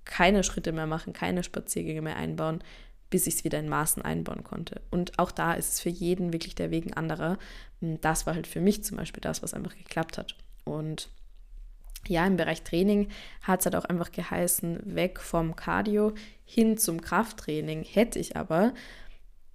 keine 0.06 0.44
Schritte 0.44 0.72
mehr 0.72 0.88
machen, 0.88 1.12
keine 1.14 1.44
Spaziergänge 1.44 2.02
mehr 2.02 2.16
einbauen, 2.16 2.64
bis 3.10 3.28
ich 3.28 3.36
es 3.36 3.44
wieder 3.44 3.60
in 3.60 3.70
Maßen 3.70 4.02
einbauen 4.04 4.44
konnte. 4.44 4.82
Und 4.90 5.20
auch 5.20 5.32
da 5.32 5.54
ist 5.54 5.74
es 5.74 5.82
für 5.82 5.90
jeden 5.90 6.32
wirklich 6.32 6.56
der 6.56 6.72
Weg 6.72 6.86
ein 6.86 6.94
anderer. 6.94 7.38
Das 7.82 8.26
war 8.26 8.36
halt 8.36 8.48
für 8.48 8.62
mich 8.62 8.84
zum 8.84 8.98
Beispiel 8.98 9.22
das, 9.22 9.44
was 9.44 9.54
einfach 9.54 9.76
geklappt 9.76 10.18
hat. 10.18 10.38
Und 10.64 11.10
ja, 12.10 12.26
im 12.26 12.38
Bereich 12.38 12.64
Training 12.64 13.10
hat 13.42 13.60
es 13.60 13.66
halt 13.66 13.76
auch 13.76 13.86
einfach 13.86 14.12
geheißen, 14.12 14.96
weg 14.96 15.20
vom 15.20 15.56
Cardio 15.56 16.14
hin 16.44 16.78
zum 16.78 17.02
Krafttraining. 17.02 17.84
Hätte 17.84 18.20
ich 18.20 18.36
aber 18.36 18.74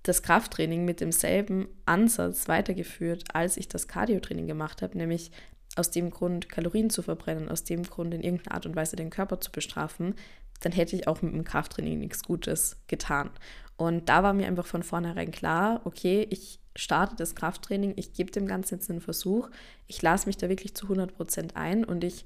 das 0.02 0.22
Krafttraining 0.22 0.84
mit 0.84 1.00
demselben 1.00 1.68
Ansatz 1.84 2.48
weitergeführt, 2.48 3.24
als 3.34 3.56
ich 3.56 3.68
das 3.68 3.88
Cardiotraining 3.88 4.46
gemacht 4.46 4.82
habe, 4.82 4.96
nämlich 4.96 5.30
aus 5.76 5.90
dem 5.90 6.10
Grund 6.10 6.48
Kalorien 6.48 6.90
zu 6.90 7.02
verbrennen, 7.02 7.48
aus 7.48 7.64
dem 7.64 7.82
Grund 7.84 8.14
in 8.14 8.22
irgendeiner 8.22 8.54
Art 8.54 8.66
und 8.66 8.76
Weise 8.76 8.96
den 8.96 9.10
Körper 9.10 9.40
zu 9.40 9.52
bestrafen, 9.52 10.14
dann 10.60 10.72
hätte 10.72 10.96
ich 10.96 11.06
auch 11.08 11.22
mit 11.22 11.32
dem 11.32 11.44
Krafttraining 11.44 11.98
nichts 11.98 12.22
Gutes 12.22 12.76
getan. 12.86 13.30
Und 13.76 14.08
da 14.08 14.22
war 14.22 14.34
mir 14.34 14.46
einfach 14.46 14.66
von 14.66 14.82
vornherein 14.82 15.30
klar, 15.30 15.80
okay, 15.84 16.26
ich 16.30 16.59
starte 16.76 17.16
das 17.16 17.34
Krafttraining, 17.34 17.94
ich 17.96 18.12
gebe 18.12 18.30
dem 18.30 18.46
Ganzen 18.46 18.76
jetzt 18.76 18.90
einen 18.90 19.00
Versuch, 19.00 19.50
ich 19.86 20.00
lasse 20.02 20.26
mich 20.26 20.36
da 20.36 20.48
wirklich 20.48 20.74
zu 20.74 20.86
100 20.86 21.14
Prozent 21.14 21.56
ein 21.56 21.84
und 21.84 22.04
ich 22.04 22.24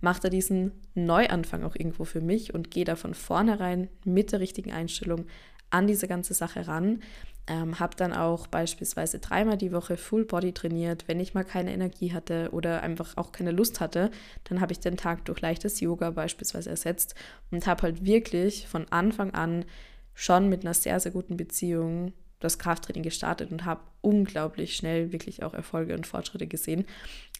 mache 0.00 0.22
da 0.22 0.28
diesen 0.28 0.72
Neuanfang 0.94 1.64
auch 1.64 1.74
irgendwo 1.74 2.04
für 2.04 2.20
mich 2.20 2.54
und 2.54 2.70
gehe 2.70 2.84
da 2.84 2.96
von 2.96 3.14
vornherein 3.14 3.88
mit 4.04 4.32
der 4.32 4.40
richtigen 4.40 4.72
Einstellung 4.72 5.26
an 5.70 5.86
diese 5.86 6.06
ganze 6.06 6.34
Sache 6.34 6.68
ran. 6.68 7.02
Ähm, 7.46 7.78
habe 7.78 7.94
dann 7.96 8.14
auch 8.14 8.46
beispielsweise 8.46 9.18
dreimal 9.18 9.58
die 9.58 9.72
Woche 9.72 9.98
Full 9.98 10.24
Body 10.24 10.52
trainiert. 10.52 11.08
Wenn 11.08 11.20
ich 11.20 11.34
mal 11.34 11.44
keine 11.44 11.74
Energie 11.74 12.12
hatte 12.12 12.50
oder 12.52 12.82
einfach 12.82 13.16
auch 13.16 13.32
keine 13.32 13.50
Lust 13.50 13.80
hatte, 13.80 14.10
dann 14.44 14.60
habe 14.60 14.72
ich 14.72 14.80
den 14.80 14.96
Tag 14.96 15.26
durch 15.26 15.40
leichtes 15.40 15.80
Yoga 15.80 16.10
beispielsweise 16.10 16.70
ersetzt 16.70 17.14
und 17.50 17.66
habe 17.66 17.82
halt 17.82 18.04
wirklich 18.04 18.66
von 18.66 18.86
Anfang 18.90 19.34
an 19.34 19.66
schon 20.14 20.48
mit 20.48 20.64
einer 20.64 20.72
sehr, 20.74 21.00
sehr 21.00 21.12
guten 21.12 21.36
Beziehung 21.36 22.14
das 22.44 22.58
Krafttraining 22.58 23.02
gestartet 23.02 23.50
und 23.50 23.64
habe 23.64 23.80
unglaublich 24.00 24.76
schnell 24.76 25.12
wirklich 25.12 25.42
auch 25.42 25.54
Erfolge 25.54 25.94
und 25.94 26.06
Fortschritte 26.06 26.46
gesehen. 26.46 26.84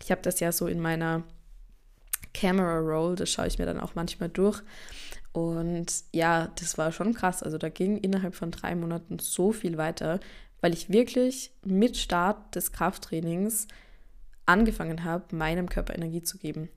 Ich 0.03 0.11
habe 0.11 0.23
das 0.23 0.41
ja 0.41 0.51
so 0.51 0.67
in 0.67 0.81
meiner 0.81 1.23
Camera 2.33 2.79
Roll, 2.79 3.15
das 3.15 3.31
schaue 3.31 3.47
ich 3.47 3.59
mir 3.59 3.67
dann 3.67 3.81
auch 3.81 3.95
manchmal 3.95 4.29
durch. 4.29 4.63
Und 5.33 5.87
ja, 6.13 6.53
das 6.61 6.79
war 6.79 6.93
schon 6.93 7.15
krass. 7.15 7.43
Also 7.43 7.59
da 7.59 7.69
ging 7.69 7.99
innerhalb 7.99 8.35
von 8.35 8.51
drei 8.51 8.75
Monaten 8.75 9.19
so 9.19 9.53
viel 9.53 9.77
weiter, 9.77 10.21
weil 10.61 10.73
ich 10.73 10.91
wirklich 10.91 11.53
mit 11.65 11.97
Start 11.97 12.55
des 12.55 12.73
Krafttrainings 12.73 13.69
angefangen 14.47 15.05
habe, 15.05 15.35
meinem 15.35 15.69
Körper 15.69 15.95
Energie 15.95 16.23
zu 16.23 16.39
geben. 16.39 16.69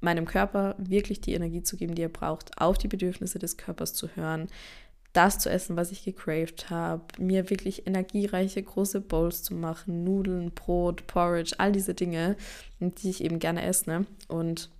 Meinem 0.00 0.26
Körper 0.26 0.76
wirklich 0.78 1.22
die 1.22 1.32
Energie 1.32 1.62
zu 1.62 1.76
geben, 1.76 1.94
die 1.94 2.02
er 2.02 2.08
braucht, 2.08 2.58
auf 2.58 2.78
die 2.78 2.88
Bedürfnisse 2.88 3.38
des 3.38 3.56
Körpers 3.56 3.94
zu 3.94 4.08
hören, 4.14 4.48
das 5.14 5.38
zu 5.38 5.48
essen, 5.48 5.76
was 5.76 5.92
ich 5.92 6.04
gecraved 6.04 6.68
habe, 6.70 7.04
mir 7.18 7.48
wirklich 7.48 7.86
energiereiche 7.86 8.62
große 8.62 9.00
Bowls 9.00 9.42
zu 9.42 9.54
machen, 9.54 10.04
Nudeln, 10.04 10.50
Brot, 10.50 11.06
Porridge, 11.06 11.54
all 11.58 11.72
diese 11.72 11.94
Dinge, 11.94 12.36
die 12.80 13.10
ich 13.10 13.24
eben 13.24 13.38
gerne 13.38 13.64
esse. 13.64 13.88
Ne? 13.88 14.06
Und 14.28 14.70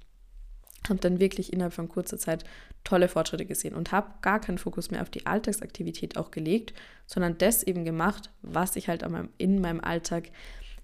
habe 0.89 0.99
dann 1.01 1.21
wirklich 1.21 1.53
innerhalb 1.53 1.73
von 1.73 1.89
kurzer 1.89 2.19
Zeit 2.19 2.45
tolle 2.83 3.09
Fortschritte 3.09 3.47
gesehen 3.47 3.75
und 3.75 3.93
habe 3.93 4.11
gar 4.21 4.41
keinen 4.41 4.59
Fokus 4.59 4.91
mehr 4.91 5.03
auf 5.03 5.09
die 5.09 5.25
Alltagsaktivität 5.25 6.19
auch 6.19 6.31
gelegt, 6.31 6.75
sondern 7.07 7.39
das 7.39 7.63
eben 7.63 7.85
gemacht, 7.85 8.31
was 8.43 8.75
sich 8.75 8.89
halt 8.89 9.05
in 9.39 9.61
meinem 9.61 9.81
Alltag 9.81 10.31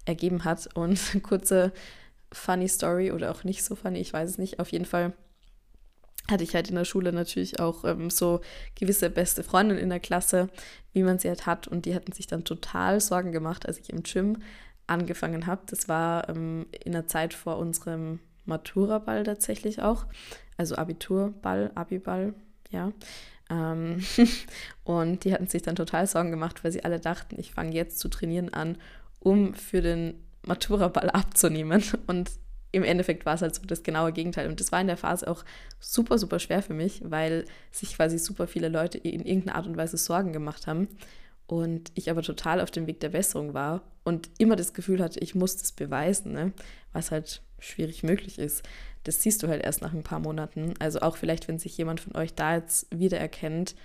ergeben 0.05 0.45
hat. 0.45 0.69
Und 0.75 0.99
kurze 1.23 1.73
funny 2.31 2.69
Story 2.69 3.11
oder 3.11 3.31
auch 3.31 3.43
nicht 3.43 3.63
so 3.63 3.75
funny, 3.75 3.99
ich 3.99 4.13
weiß 4.13 4.29
es 4.29 4.37
nicht, 4.37 4.59
auf 4.59 4.71
jeden 4.71 4.85
Fall 4.85 5.13
hatte 6.31 6.43
ich 6.43 6.55
halt 6.55 6.69
in 6.69 6.75
der 6.75 6.85
Schule 6.85 7.13
natürlich 7.13 7.59
auch 7.59 7.83
ähm, 7.83 8.09
so 8.09 8.41
gewisse 8.75 9.09
beste 9.09 9.43
Freundinnen 9.43 9.81
in 9.81 9.89
der 9.89 9.99
Klasse, 9.99 10.49
wie 10.93 11.03
man 11.03 11.19
sie 11.19 11.27
halt 11.29 11.45
hat. 11.45 11.67
Und 11.67 11.85
die 11.85 11.93
hatten 11.95 12.11
sich 12.11 12.27
dann 12.27 12.43
total 12.43 12.99
Sorgen 12.99 13.31
gemacht, 13.31 13.65
als 13.67 13.77
ich 13.77 13.89
im 13.89 14.03
Gym 14.03 14.37
angefangen 14.87 15.47
habe. 15.47 15.61
Das 15.67 15.87
war 15.87 16.29
ähm, 16.29 16.65
in 16.83 16.93
der 16.93 17.07
Zeit 17.07 17.33
vor 17.33 17.57
unserem 17.57 18.19
Matura-Ball 18.45 19.23
tatsächlich 19.23 19.81
auch. 19.81 20.05
Also 20.57 20.75
Abiturball, 20.75 21.71
Abiball, 21.75 22.33
ja. 22.69 22.91
Ähm 23.49 24.03
und 24.83 25.23
die 25.23 25.33
hatten 25.33 25.47
sich 25.47 25.61
dann 25.61 25.75
total 25.75 26.07
Sorgen 26.07 26.31
gemacht, 26.31 26.63
weil 26.63 26.71
sie 26.71 26.83
alle 26.83 26.99
dachten, 26.99 27.35
ich 27.39 27.53
fange 27.53 27.73
jetzt 27.73 27.99
zu 27.99 28.07
trainieren 28.09 28.53
an, 28.53 28.77
um 29.19 29.53
für 29.53 29.81
den 29.81 30.15
Matura-Ball 30.45 31.09
abzunehmen. 31.09 31.83
Und 32.07 32.31
im 32.71 32.83
Endeffekt 32.83 33.25
war 33.25 33.35
es 33.35 33.41
halt 33.41 33.55
so 33.55 33.61
das 33.65 33.83
genaue 33.83 34.13
Gegenteil. 34.13 34.47
Und 34.47 34.59
das 34.59 34.71
war 34.71 34.79
in 34.81 34.87
der 34.87 34.97
Phase 34.97 35.27
auch 35.27 35.43
super, 35.79 36.17
super 36.17 36.39
schwer 36.39 36.61
für 36.61 36.73
mich, 36.73 37.01
weil 37.03 37.45
sich 37.71 37.95
quasi 37.95 38.17
super 38.17 38.47
viele 38.47 38.69
Leute 38.69 38.97
in 38.97 39.25
irgendeiner 39.25 39.55
Art 39.55 39.67
und 39.67 39.77
Weise 39.77 39.97
Sorgen 39.97 40.33
gemacht 40.33 40.67
haben. 40.67 40.87
Und 41.47 41.91
ich 41.95 42.09
aber 42.09 42.21
total 42.21 42.61
auf 42.61 42.71
dem 42.71 42.87
Weg 42.87 43.01
der 43.01 43.09
Besserung 43.09 43.53
war 43.53 43.81
und 44.05 44.29
immer 44.37 44.55
das 44.55 44.73
Gefühl 44.73 45.03
hatte, 45.03 45.19
ich 45.19 45.35
muss 45.35 45.57
das 45.57 45.73
beweisen, 45.73 46.31
ne? 46.31 46.53
was 46.93 47.11
halt 47.11 47.41
schwierig 47.59 48.03
möglich 48.03 48.39
ist. 48.39 48.63
Das 49.03 49.21
siehst 49.21 49.43
du 49.43 49.47
halt 49.49 49.61
erst 49.63 49.81
nach 49.81 49.93
ein 49.93 50.03
paar 50.03 50.19
Monaten. 50.19 50.73
Also 50.79 51.01
auch 51.01 51.17
vielleicht, 51.17 51.47
wenn 51.49 51.59
sich 51.59 51.77
jemand 51.77 51.99
von 51.99 52.15
euch 52.15 52.33
da 52.33 52.55
jetzt 52.55 52.87
wiedererkennt, 52.91 53.75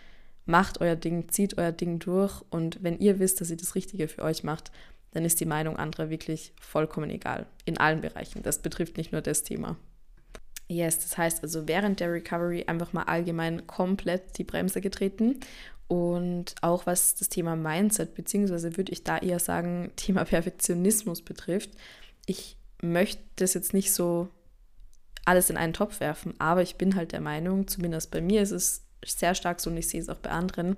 macht 0.45 0.81
euer 0.81 0.95
Ding, 0.95 1.29
zieht 1.29 1.59
euer 1.59 1.73
Ding 1.73 1.99
durch 1.99 2.43
und 2.51 2.83
wenn 2.83 2.99
ihr 3.01 3.19
wisst, 3.19 3.41
dass 3.41 3.51
ihr 3.51 3.57
das 3.57 3.75
Richtige 3.75 4.07
für 4.07 4.23
euch 4.23 4.45
macht, 4.45 4.71
dann 5.13 5.25
ist 5.25 5.41
die 5.41 5.47
Meinung 5.47 5.77
anderer 5.77 6.11
wirklich 6.11 6.53
vollkommen 6.61 7.11
egal. 7.11 7.47
In 7.65 7.79
allen 7.79 8.01
Bereichen. 8.01 8.43
Das 8.43 8.59
betrifft 8.59 8.97
nicht 8.97 9.13
nur 9.13 9.23
das 9.23 9.43
Thema. 9.43 9.77
Yes, 10.69 10.99
das 10.99 11.17
heißt 11.17 11.43
also 11.43 11.69
während 11.69 12.01
der 12.01 12.13
Recovery 12.13 12.65
einfach 12.67 12.93
mal 12.93 13.05
allgemein 13.05 13.67
komplett 13.67 14.37
die 14.39 14.45
Bremse 14.45 14.81
getreten. 14.81 15.41
Und 15.89 16.57
auch 16.63 16.87
was 16.87 17.15
das 17.15 17.29
Thema 17.29 17.55
Mindset, 17.55 18.15
beziehungsweise 18.15 18.77
würde 18.77 18.93
ich 18.93 19.05
da 19.05 19.19
eher 19.19 19.39
sagen, 19.39 19.93
Thema 19.97 20.25
Perfektionismus 20.25 21.23
betrifft. 21.23 21.71
Ich 22.27 22.57
möchte 22.83 23.23
das 23.37 23.55
jetzt 23.55 23.73
nicht 23.73 23.93
so 23.93 24.29
alles 25.25 25.51
in 25.51 25.57
einen 25.57 25.73
Topf 25.73 26.01
werfen, 26.01 26.35
aber 26.39 26.63
ich 26.63 26.77
bin 26.77 26.95
halt 26.95 27.13
der 27.13 27.21
Meinung, 27.21 27.67
zumindest 27.67 28.11
bei 28.11 28.21
mir 28.21 28.43
ist 28.43 28.53
es 28.53 28.85
sehr 29.05 29.35
stark 29.35 29.61
so 29.61 29.71
und 29.71 29.77
ich 29.77 29.89
sehe 29.89 30.01
es 30.01 30.09
auch 30.09 30.19
bei 30.19 30.31
anderen, 30.31 30.77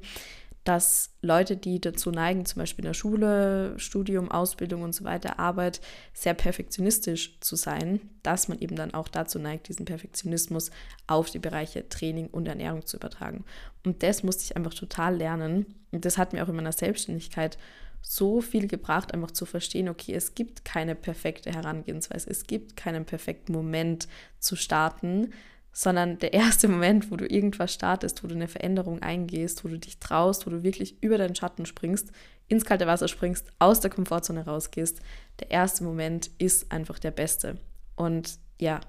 dass 0.64 1.10
Leute, 1.22 1.56
die 1.56 1.80
dazu 1.80 2.10
neigen, 2.10 2.44
zum 2.44 2.60
Beispiel 2.60 2.84
in 2.84 2.90
der 2.90 2.94
Schule, 2.94 3.74
Studium, 3.78 4.30
Ausbildung 4.30 4.82
und 4.82 4.94
so 4.94 5.04
weiter, 5.04 5.38
Arbeit, 5.38 5.80
sehr 6.12 6.34
perfektionistisch 6.34 7.40
zu 7.40 7.56
sein, 7.56 8.00
dass 8.22 8.48
man 8.48 8.58
eben 8.60 8.76
dann 8.76 8.92
auch 8.92 9.08
dazu 9.08 9.38
neigt, 9.38 9.68
diesen 9.68 9.86
Perfektionismus 9.86 10.70
auf 11.06 11.30
die 11.30 11.38
Bereiche 11.38 11.88
Training 11.88 12.26
und 12.26 12.46
Ernährung 12.46 12.84
zu 12.84 12.98
übertragen. 12.98 13.44
Und 13.84 14.02
das 14.02 14.22
musste 14.22 14.44
ich 14.44 14.56
einfach 14.56 14.74
total 14.74 15.16
lernen. 15.16 15.66
Und 15.90 16.04
das 16.04 16.18
hat 16.18 16.32
mir 16.32 16.44
auch 16.44 16.48
in 16.48 16.56
meiner 16.56 16.72
Selbstständigkeit 16.72 17.56
so 18.02 18.40
viel 18.40 18.68
gebracht, 18.68 19.12
einfach 19.12 19.30
zu 19.30 19.44
verstehen, 19.46 19.88
okay, 19.88 20.14
es 20.14 20.34
gibt 20.34 20.64
keine 20.64 20.94
perfekte 20.94 21.52
Herangehensweise, 21.52 22.30
es 22.30 22.46
gibt 22.46 22.76
keinen 22.76 23.04
perfekten 23.04 23.52
Moment 23.52 24.08
zu 24.38 24.56
starten, 24.56 25.32
sondern 25.72 26.18
der 26.18 26.32
erste 26.32 26.68
Moment, 26.68 27.10
wo 27.10 27.16
du 27.16 27.26
irgendwas 27.26 27.72
startest, 27.72 28.24
wo 28.24 28.28
du 28.28 28.34
eine 28.34 28.48
Veränderung 28.48 29.02
eingehst, 29.02 29.64
wo 29.64 29.68
du 29.68 29.78
dich 29.78 29.98
traust, 29.98 30.46
wo 30.46 30.50
du 30.50 30.62
wirklich 30.62 31.02
über 31.02 31.18
deinen 31.18 31.34
Schatten 31.34 31.66
springst, 31.66 32.10
ins 32.48 32.64
kalte 32.64 32.86
Wasser 32.86 33.08
springst, 33.08 33.46
aus 33.58 33.80
der 33.80 33.90
Komfortzone 33.90 34.44
rausgehst, 34.44 35.00
der 35.40 35.50
erste 35.50 35.84
Moment 35.84 36.30
ist 36.38 36.72
einfach 36.72 36.98
der 36.98 37.10
beste. 37.10 37.58
Und 37.94 38.38
ja, 38.58 38.80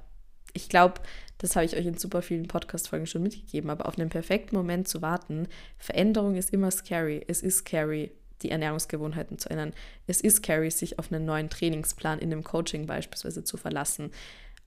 ich 0.53 0.69
glaube, 0.69 1.01
das 1.37 1.55
habe 1.55 1.65
ich 1.65 1.75
euch 1.75 1.85
in 1.85 1.97
super 1.97 2.21
vielen 2.21 2.47
Podcast-Folgen 2.47 3.07
schon 3.07 3.23
mitgegeben, 3.23 3.69
aber 3.69 3.87
auf 3.87 3.97
einen 3.97 4.09
perfekten 4.09 4.55
Moment 4.55 4.87
zu 4.87 5.01
warten, 5.01 5.47
Veränderung 5.77 6.35
ist 6.35 6.51
immer 6.51 6.71
scary. 6.71 7.23
Es 7.27 7.41
ist 7.41 7.59
scary, 7.59 8.11
die 8.41 8.51
Ernährungsgewohnheiten 8.51 9.37
zu 9.37 9.49
ändern. 9.49 9.73
Es 10.07 10.21
ist 10.21 10.37
scary, 10.37 10.71
sich 10.71 10.99
auf 10.99 11.11
einen 11.11 11.25
neuen 11.25 11.49
Trainingsplan 11.49 12.19
in 12.19 12.31
einem 12.31 12.43
Coaching 12.43 12.87
beispielsweise 12.87 13.43
zu 13.43 13.57
verlassen. 13.57 14.11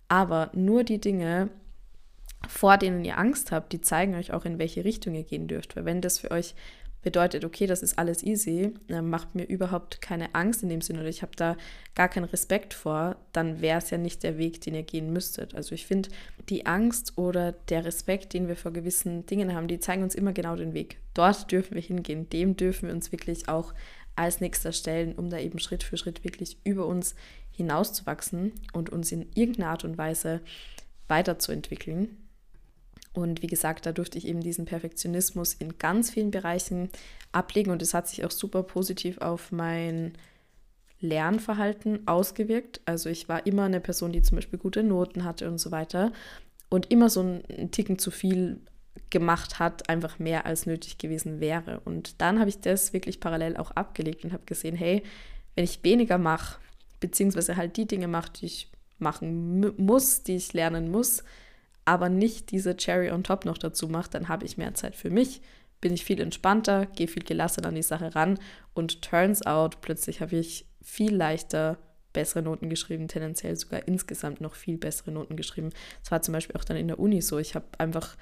Aber 0.09 0.51
nur 0.55 0.85
die 0.85 1.01
Dinge, 1.01 1.51
vor 2.49 2.77
denen 2.77 3.05
ihr 3.05 3.19
Angst 3.19 3.53
habt, 3.53 3.73
die 3.73 3.81
zeigen 3.81 4.15
euch 4.15 4.33
auch, 4.33 4.45
in 4.45 4.59
welche 4.59 4.85
Richtung 4.85 5.15
ihr 5.15 5.25
gehen 5.25 5.49
dürft. 5.49 5.77
Weil 5.77 5.85
wenn 5.85 6.01
das 6.01 6.19
für 6.19 6.31
euch 6.31 6.55
bedeutet, 7.03 7.45
okay, 7.45 7.67
das 7.67 7.83
ist 7.83 7.99
alles 7.99 8.23
easy, 8.23 8.75
macht 8.89 9.35
mir 9.35 9.45
überhaupt 9.45 10.01
keine 10.01 10.35
Angst 10.37 10.63
in 10.63 10.69
dem 10.69 10.81
Sinne 10.81 11.01
oder 11.01 11.09
ich 11.09 11.23
habe 11.23 11.33
da 11.35 11.57
gar 11.97 12.09
keinen 12.09 12.25
Respekt 12.25 12.75
vor, 12.75 13.17
dann 13.33 13.61
wäre 13.61 13.79
es 13.79 13.91
ja 13.91 13.99
nicht 13.99 14.23
der 14.23 14.39
Weg, 14.39 14.61
den 14.61 14.75
ihr 14.75 14.85
gehen 14.85 15.13
müsstet. 15.13 15.55
Also 15.57 15.75
ich 15.75 15.85
finde, 15.85 16.11
die 16.49 16.65
Angst 16.65 17.19
oder 17.19 17.53
der 17.53 17.85
Respekt, 17.85 18.35
den 18.35 18.47
wir 18.47 18.55
vor 18.55 18.73
gewissen 18.73 19.27
Dingen 19.27 19.53
haben, 19.53 19.67
die 19.67 19.81
zeigen 19.81 20.05
uns 20.05 20.15
immer 20.15 20.33
genau 20.33 20.55
den 20.55 20.75
Weg. 20.75 20.99
Dort 21.13 21.51
dürfen 21.51 21.75
wir 21.75 21.83
hingehen, 21.83 22.31
dem 22.31 22.57
dürfen 22.57 22.87
wir 22.87 22.95
uns 22.95 23.11
wirklich 23.11 23.49
auch 23.49 23.75
als 24.15 24.41
nächster 24.41 24.73
stellen, 24.73 25.15
um 25.15 25.29
da 25.29 25.39
eben 25.39 25.59
Schritt 25.59 25.83
für 25.83 25.97
Schritt 25.97 26.23
wirklich 26.23 26.59
über 26.63 26.87
uns 26.87 27.17
hinauszuwachsen 27.51 28.53
und 28.73 28.91
uns 28.91 29.11
in 29.11 29.27
irgendeiner 29.35 29.71
Art 29.71 29.85
und 29.85 29.99
Weise 29.99 30.41
weiterzuentwickeln. 31.09 32.17
Und 33.15 33.43
wie 33.43 33.47
gesagt, 33.47 33.85
da 33.85 33.93
durfte 33.93 34.19
ich 34.19 34.27
eben 34.27 34.41
diesen 34.41 34.65
Perfektionismus 34.65 35.55
in 35.55 35.77
ganz 35.79 36.11
vielen 36.11 36.31
Bereichen 36.31 36.89
ablegen 37.31 37.71
und 37.71 37.83
es 37.83 37.95
hat 37.95 38.09
sich 38.09 38.25
auch 38.25 38.31
super 38.31 38.63
positiv 38.63 39.19
auf 39.19 39.53
mein 39.53 40.13
Lernverhalten 41.01 42.07
ausgewirkt. 42.07 42.81
Also 42.87 43.11
ich 43.11 43.29
war 43.29 43.47
immer 43.47 43.65
eine 43.65 43.81
Person, 43.81 44.13
die 44.13 44.23
zum 44.23 44.37
Beispiel 44.37 44.59
gute 44.59 44.83
Noten 44.83 45.25
hatte 45.25 45.49
und 45.49 45.59
so 45.59 45.71
weiter 45.71 46.13
und 46.71 46.91
immer 46.91 47.11
so 47.11 47.21
einen 47.21 47.71
Ticken 47.71 47.99
zu 47.99 48.11
viel 48.11 48.61
gemacht 49.11 49.59
hat, 49.59 49.89
einfach 49.91 50.19
mehr 50.19 50.47
als 50.47 50.65
nötig 50.65 50.97
gewesen 50.97 51.41
wäre. 51.41 51.81
Und 51.85 52.21
dann 52.21 52.39
habe 52.39 52.49
ich 52.49 52.61
das 52.61 52.93
wirklich 52.93 53.21
parallel 53.21 53.57
auch 53.57 53.73
abgelegt 53.73 54.25
und 54.25 54.33
habe 54.33 54.45
gesehen, 54.47 54.77
hey, 54.77 55.03
wenn 55.55 55.65
ich 55.65 55.85
weniger 55.85 56.17
mache, 56.17 56.59
beziehungsweise 57.01 57.57
halt 57.57 57.77
die 57.77 57.87
Dinge 57.87 58.09
mache, 58.09 58.33
die 58.33 58.47
ich 58.47 58.71
machen 58.99 59.75
muss, 59.77 60.23
die 60.23 60.37
ich 60.37 60.53
lernen 60.53 60.91
muss, 60.91 61.25
aber 61.85 62.09
nicht 62.09 62.51
diese 62.51 62.77
Cherry 62.77 63.11
on 63.11 63.25
top 63.25 63.45
noch 63.45 63.59
dazu 63.59 63.89
mache, 63.89 64.11
dann 64.11 64.29
habe 64.29 64.45
ich 64.45 64.57
mehr 64.57 64.75
Zeit 64.75 64.97
für 64.97 65.11
mich, 65.11 65.41
bin 65.81 65.93
ich 65.93 66.05
viel 66.05 66.21
entspannter, 66.21 66.87
gehe 66.87 67.09
viel 67.09 67.25
gelassener 67.25 67.69
an 67.69 67.75
die 67.75 67.83
Sache 67.83 68.15
ran 68.15 68.39
und 68.75 69.03
turns 69.03 69.45
out, 69.45 69.81
plötzlich 69.81 70.21
habe 70.21 70.37
ich 70.37 70.67
viel 70.81 71.15
leichter 71.15 71.79
bessere 72.13 72.43
Noten 72.43 72.69
geschrieben, 72.69 73.09
tendenziell 73.09 73.57
sogar 73.57 73.87
insgesamt 73.89 74.41
noch 74.41 74.55
viel 74.55 74.77
bessere 74.79 75.13
Noten 75.13 75.37
geschrieben. 75.37 75.71
Das 76.03 76.11
war 76.11 76.23
zum 76.23 76.33
Beispiel 76.33 76.57
auch 76.57 76.65
dann 76.65 76.77
in 76.77 76.89
der 76.89 76.99
Uni 76.99 77.23
so. 77.23 77.39
Ich 77.39 77.55
habe 77.55 77.67
einfach, 77.79 78.17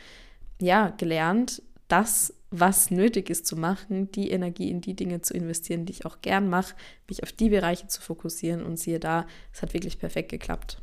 ja, 0.60 0.90
gelernt, 0.90 1.62
das, 1.88 2.32
was 2.50 2.90
nötig 2.90 3.30
ist 3.30 3.46
zu 3.46 3.56
machen, 3.56 4.10
die 4.12 4.30
Energie 4.30 4.70
in 4.70 4.80
die 4.80 4.94
Dinge 4.94 5.22
zu 5.22 5.34
investieren, 5.34 5.86
die 5.86 5.92
ich 5.92 6.06
auch 6.06 6.20
gern 6.20 6.48
mache, 6.48 6.74
mich 7.08 7.22
auf 7.22 7.32
die 7.32 7.48
Bereiche 7.48 7.88
zu 7.88 8.00
fokussieren 8.00 8.62
und 8.62 8.78
siehe 8.78 9.00
da, 9.00 9.26
es 9.52 9.62
hat 9.62 9.74
wirklich 9.74 9.98
perfekt 9.98 10.30
geklappt. 10.30 10.80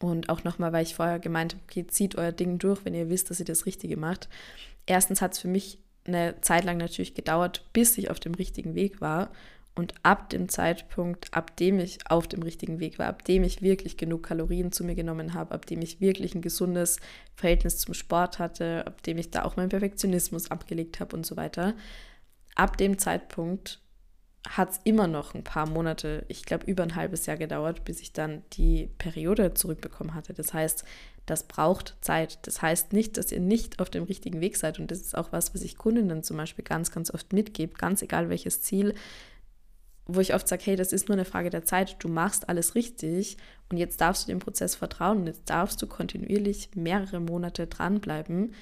Und 0.00 0.28
auch 0.28 0.44
nochmal, 0.44 0.72
weil 0.72 0.84
ich 0.84 0.94
vorher 0.94 1.18
gemeint 1.18 1.54
habe, 1.54 1.62
okay, 1.68 1.86
zieht 1.86 2.16
euer 2.16 2.32
Ding 2.32 2.58
durch, 2.58 2.84
wenn 2.84 2.94
ihr 2.94 3.10
wisst, 3.10 3.30
dass 3.30 3.40
ihr 3.40 3.46
das 3.46 3.66
Richtige 3.66 3.96
macht. 3.96 4.28
Erstens 4.86 5.20
hat 5.20 5.32
es 5.32 5.40
für 5.40 5.48
mich 5.48 5.78
eine 6.06 6.40
Zeit 6.40 6.64
lang 6.64 6.78
natürlich 6.78 7.14
gedauert, 7.14 7.64
bis 7.72 7.98
ich 7.98 8.10
auf 8.10 8.20
dem 8.20 8.34
richtigen 8.34 8.74
Weg 8.74 9.00
war. 9.00 9.30
Und 9.74 9.94
ab 10.02 10.28
dem 10.30 10.48
Zeitpunkt, 10.48 11.32
ab 11.32 11.56
dem 11.56 11.78
ich 11.78 11.98
auf 12.10 12.26
dem 12.26 12.42
richtigen 12.42 12.80
Weg 12.80 12.98
war, 12.98 13.06
ab 13.06 13.24
dem 13.24 13.44
ich 13.44 13.62
wirklich 13.62 13.96
genug 13.96 14.24
Kalorien 14.24 14.72
zu 14.72 14.82
mir 14.82 14.96
genommen 14.96 15.34
habe, 15.34 15.54
ab 15.54 15.66
dem 15.66 15.80
ich 15.82 16.00
wirklich 16.00 16.34
ein 16.34 16.42
gesundes 16.42 16.98
Verhältnis 17.36 17.78
zum 17.78 17.94
Sport 17.94 18.40
hatte, 18.40 18.84
ab 18.86 19.02
dem 19.04 19.18
ich 19.18 19.30
da 19.30 19.44
auch 19.44 19.56
meinen 19.56 19.68
Perfektionismus 19.68 20.50
abgelegt 20.50 20.98
habe 20.98 21.14
und 21.14 21.24
so 21.24 21.36
weiter, 21.36 21.74
ab 22.56 22.76
dem 22.76 22.98
Zeitpunkt 22.98 23.80
hat 24.48 24.70
es 24.70 24.80
immer 24.84 25.06
noch 25.06 25.34
ein 25.34 25.44
paar 25.44 25.68
Monate, 25.68 26.24
ich 26.28 26.44
glaube 26.44 26.66
über 26.66 26.82
ein 26.82 26.96
halbes 26.96 27.26
Jahr 27.26 27.36
gedauert, 27.36 27.84
bis 27.84 28.00
ich 28.00 28.12
dann 28.12 28.42
die 28.54 28.88
Periode 28.98 29.54
zurückbekommen 29.54 30.14
hatte. 30.14 30.32
Das 30.32 30.54
heißt, 30.54 30.84
das 31.26 31.44
braucht 31.44 31.96
Zeit. 32.00 32.38
Das 32.46 32.62
heißt 32.62 32.92
nicht, 32.92 33.18
dass 33.18 33.30
ihr 33.30 33.40
nicht 33.40 33.80
auf 33.80 33.90
dem 33.90 34.04
richtigen 34.04 34.40
Weg 34.40 34.56
seid. 34.56 34.78
Und 34.78 34.90
das 34.90 35.00
ist 35.00 35.16
auch 35.16 35.32
was, 35.32 35.54
was 35.54 35.62
ich 35.62 35.76
Kundinnen 35.76 36.22
zum 36.22 36.38
Beispiel 36.38 36.64
ganz, 36.64 36.90
ganz 36.90 37.12
oft 37.12 37.32
mitgebe, 37.32 37.74
ganz 37.74 38.00
egal 38.02 38.30
welches 38.30 38.62
Ziel 38.62 38.94
wo 40.08 40.20
ich 40.20 40.34
oft 40.34 40.48
sage, 40.48 40.62
hey, 40.64 40.76
das 40.76 40.92
ist 40.92 41.08
nur 41.08 41.16
eine 41.16 41.26
Frage 41.26 41.50
der 41.50 41.64
Zeit, 41.64 41.96
du 41.98 42.08
machst 42.08 42.48
alles 42.48 42.74
richtig 42.74 43.36
und 43.68 43.76
jetzt 43.76 44.00
darfst 44.00 44.26
du 44.26 44.32
dem 44.32 44.38
Prozess 44.38 44.74
vertrauen 44.74 45.18
und 45.18 45.26
jetzt 45.26 45.50
darfst 45.50 45.80
du 45.82 45.86
kontinuierlich 45.86 46.70
mehrere 46.74 47.20
Monate 47.20 47.66
dranbleiben 47.66 48.54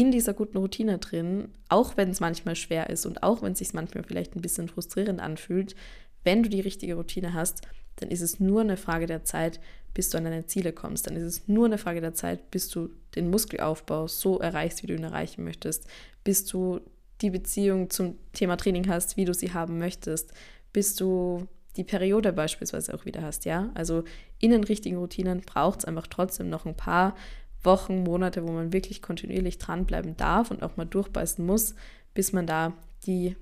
in 0.00 0.10
dieser 0.10 0.32
guten 0.32 0.56
Routine 0.56 0.96
drin, 0.96 1.50
auch 1.68 1.98
wenn 1.98 2.08
es 2.08 2.20
manchmal 2.20 2.56
schwer 2.56 2.88
ist 2.88 3.04
und 3.04 3.22
auch 3.22 3.42
wenn 3.42 3.52
es 3.52 3.58
sich 3.58 3.74
manchmal 3.74 4.02
vielleicht 4.02 4.34
ein 4.34 4.40
bisschen 4.40 4.66
frustrierend 4.66 5.20
anfühlt, 5.20 5.76
wenn 6.24 6.42
du 6.42 6.48
die 6.48 6.62
richtige 6.62 6.94
Routine 6.94 7.34
hast, 7.34 7.60
dann 7.96 8.10
ist 8.10 8.22
es 8.22 8.40
nur 8.40 8.62
eine 8.62 8.78
Frage 8.78 9.04
der 9.04 9.24
Zeit, 9.24 9.60
bis 9.92 10.08
du 10.08 10.16
an 10.16 10.24
deine 10.24 10.46
Ziele 10.46 10.72
kommst. 10.72 11.06
Dann 11.06 11.16
ist 11.16 11.24
es 11.24 11.48
nur 11.48 11.66
eine 11.66 11.76
Frage 11.76 12.00
der 12.00 12.14
Zeit, 12.14 12.50
bis 12.50 12.70
du 12.70 12.88
den 13.14 13.28
Muskelaufbau 13.28 14.08
so 14.08 14.38
erreichst, 14.38 14.82
wie 14.82 14.86
du 14.86 14.94
ihn 14.94 15.04
erreichen 15.04 15.44
möchtest, 15.44 15.86
bis 16.24 16.46
du 16.46 16.80
die 17.20 17.30
Beziehung 17.30 17.90
zum 17.90 18.16
Thema 18.32 18.56
Training 18.56 18.88
hast, 18.88 19.18
wie 19.18 19.26
du 19.26 19.34
sie 19.34 19.52
haben 19.52 19.76
möchtest, 19.76 20.32
bis 20.72 20.94
du 20.94 21.46
die 21.76 21.84
Periode 21.84 22.32
beispielsweise 22.32 22.94
auch 22.94 23.04
wieder 23.04 23.20
hast, 23.20 23.44
ja. 23.44 23.70
Also 23.74 24.04
in 24.38 24.50
den 24.50 24.64
richtigen 24.64 24.96
Routinen 24.96 25.42
braucht 25.42 25.80
es 25.80 25.84
einfach 25.84 26.06
trotzdem 26.06 26.48
noch 26.48 26.64
ein 26.64 26.74
paar 26.74 27.14
Wochen, 27.62 28.02
Monate, 28.02 28.46
wo 28.46 28.52
man 28.52 28.72
wirklich 28.72 29.02
kontinuierlich 29.02 29.58
dranbleiben 29.58 30.16
darf 30.16 30.50
und 30.50 30.62
auch 30.62 30.76
mal 30.76 30.86
durchbeißen 30.86 31.44
muss, 31.44 31.74
bis 32.14 32.32
man 32.32 32.46
da 32.46 32.72
die 33.06 33.36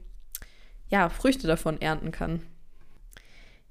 ja, 0.89 1.09
Früchte 1.09 1.47
davon 1.47 1.81
ernten 1.81 2.13
kann. 2.13 2.43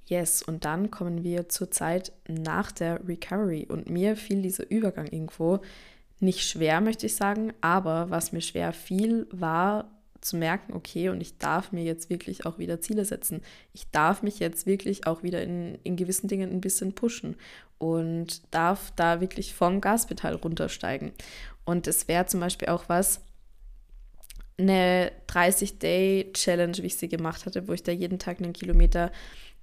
Yes, 0.05 0.41
und 0.41 0.63
dann 0.63 0.89
kommen 0.89 1.23
wir 1.23 1.49
zur 1.49 1.69
Zeit 1.69 2.13
nach 2.27 2.71
der 2.71 3.05
Recovery. 3.07 3.65
Und 3.67 3.89
mir 3.89 4.15
fiel 4.15 4.41
dieser 4.41 4.69
Übergang 4.71 5.07
irgendwo 5.07 5.59
nicht 6.19 6.47
schwer, 6.47 6.81
möchte 6.81 7.05
ich 7.05 7.15
sagen, 7.15 7.53
aber 7.61 8.09
was 8.09 8.31
mir 8.31 8.41
schwer 8.41 8.71
fiel, 8.71 9.27
war 9.31 9.91
zu 10.27 10.37
merken, 10.37 10.73
okay, 10.73 11.09
und 11.09 11.21
ich 11.21 11.37
darf 11.37 11.71
mir 11.71 11.83
jetzt 11.83 12.09
wirklich 12.09 12.45
auch 12.45 12.57
wieder 12.59 12.81
Ziele 12.81 13.05
setzen. 13.05 13.41
Ich 13.73 13.89
darf 13.91 14.23
mich 14.23 14.39
jetzt 14.39 14.65
wirklich 14.65 15.07
auch 15.07 15.23
wieder 15.23 15.41
in, 15.41 15.77
in 15.83 15.95
gewissen 15.95 16.27
Dingen 16.27 16.51
ein 16.51 16.61
bisschen 16.61 16.93
pushen 16.93 17.35
und 17.77 18.41
darf 18.53 18.91
da 18.95 19.21
wirklich 19.21 19.53
vom 19.53 19.81
Gaspedal 19.81 20.35
runtersteigen. 20.35 21.11
Und 21.65 21.87
es 21.87 22.07
wäre 22.07 22.25
zum 22.25 22.39
Beispiel 22.39 22.69
auch 22.69 22.89
was, 22.89 23.21
eine 24.59 25.11
30-Day-Challenge, 25.27 26.77
wie 26.77 26.87
ich 26.87 26.97
sie 26.97 27.09
gemacht 27.09 27.45
hatte, 27.45 27.67
wo 27.67 27.73
ich 27.73 27.83
da 27.83 27.91
jeden 27.91 28.19
Tag 28.19 28.39
einen 28.39 28.53
Kilometer 28.53 29.11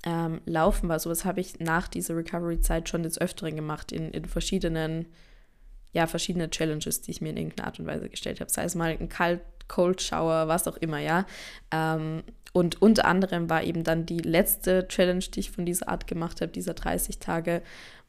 ähm, 0.05 0.41
laufen 0.47 0.89
war. 0.89 0.99
So 1.01 1.11
was 1.11 1.25
habe 1.25 1.41
ich 1.41 1.59
nach 1.61 1.89
dieser 1.89 2.17
Recovery-Zeit 2.17 2.89
schon 2.89 3.03
des 3.03 3.21
Öfteren 3.21 3.57
gemacht, 3.57 3.91
in, 3.91 4.11
in 4.11 4.25
verschiedenen, 4.25 5.07
ja, 5.95 6.07
verschiedene 6.07 6.51
Challenges, 6.51 7.01
die 7.01 7.13
ich 7.13 7.21
mir 7.21 7.31
in 7.31 7.39
irgendeiner 7.39 7.69
Art 7.69 7.79
und 7.79 7.87
Weise 7.87 8.11
gestellt 8.11 8.41
habe. 8.41 8.51
Sei 8.51 8.65
es 8.65 8.75
mal 8.75 8.91
ein 8.91 9.09
Kalt 9.09 9.41
Cold 9.67 10.03
Shower, 10.03 10.47
was 10.49 10.69
auch 10.69 10.77
immer, 10.77 10.99
ja. 10.99 11.27
Ähm, 11.71 12.23
und 12.53 12.83
unter 12.83 13.07
anderem 13.07 13.51
war 13.51 13.65
eben 13.65 13.83
dann 13.83 14.07
die 14.07 14.19
letzte 14.19 14.87
Challenge, 14.89 15.25
die 15.25 15.41
ich 15.41 15.51
von 15.51 15.67
dieser 15.67 15.89
Art 15.89 16.07
gemacht 16.07 16.41
habe, 16.41 16.53
dieser 16.53 16.75
30 16.75 17.19
Tage 17.19 17.63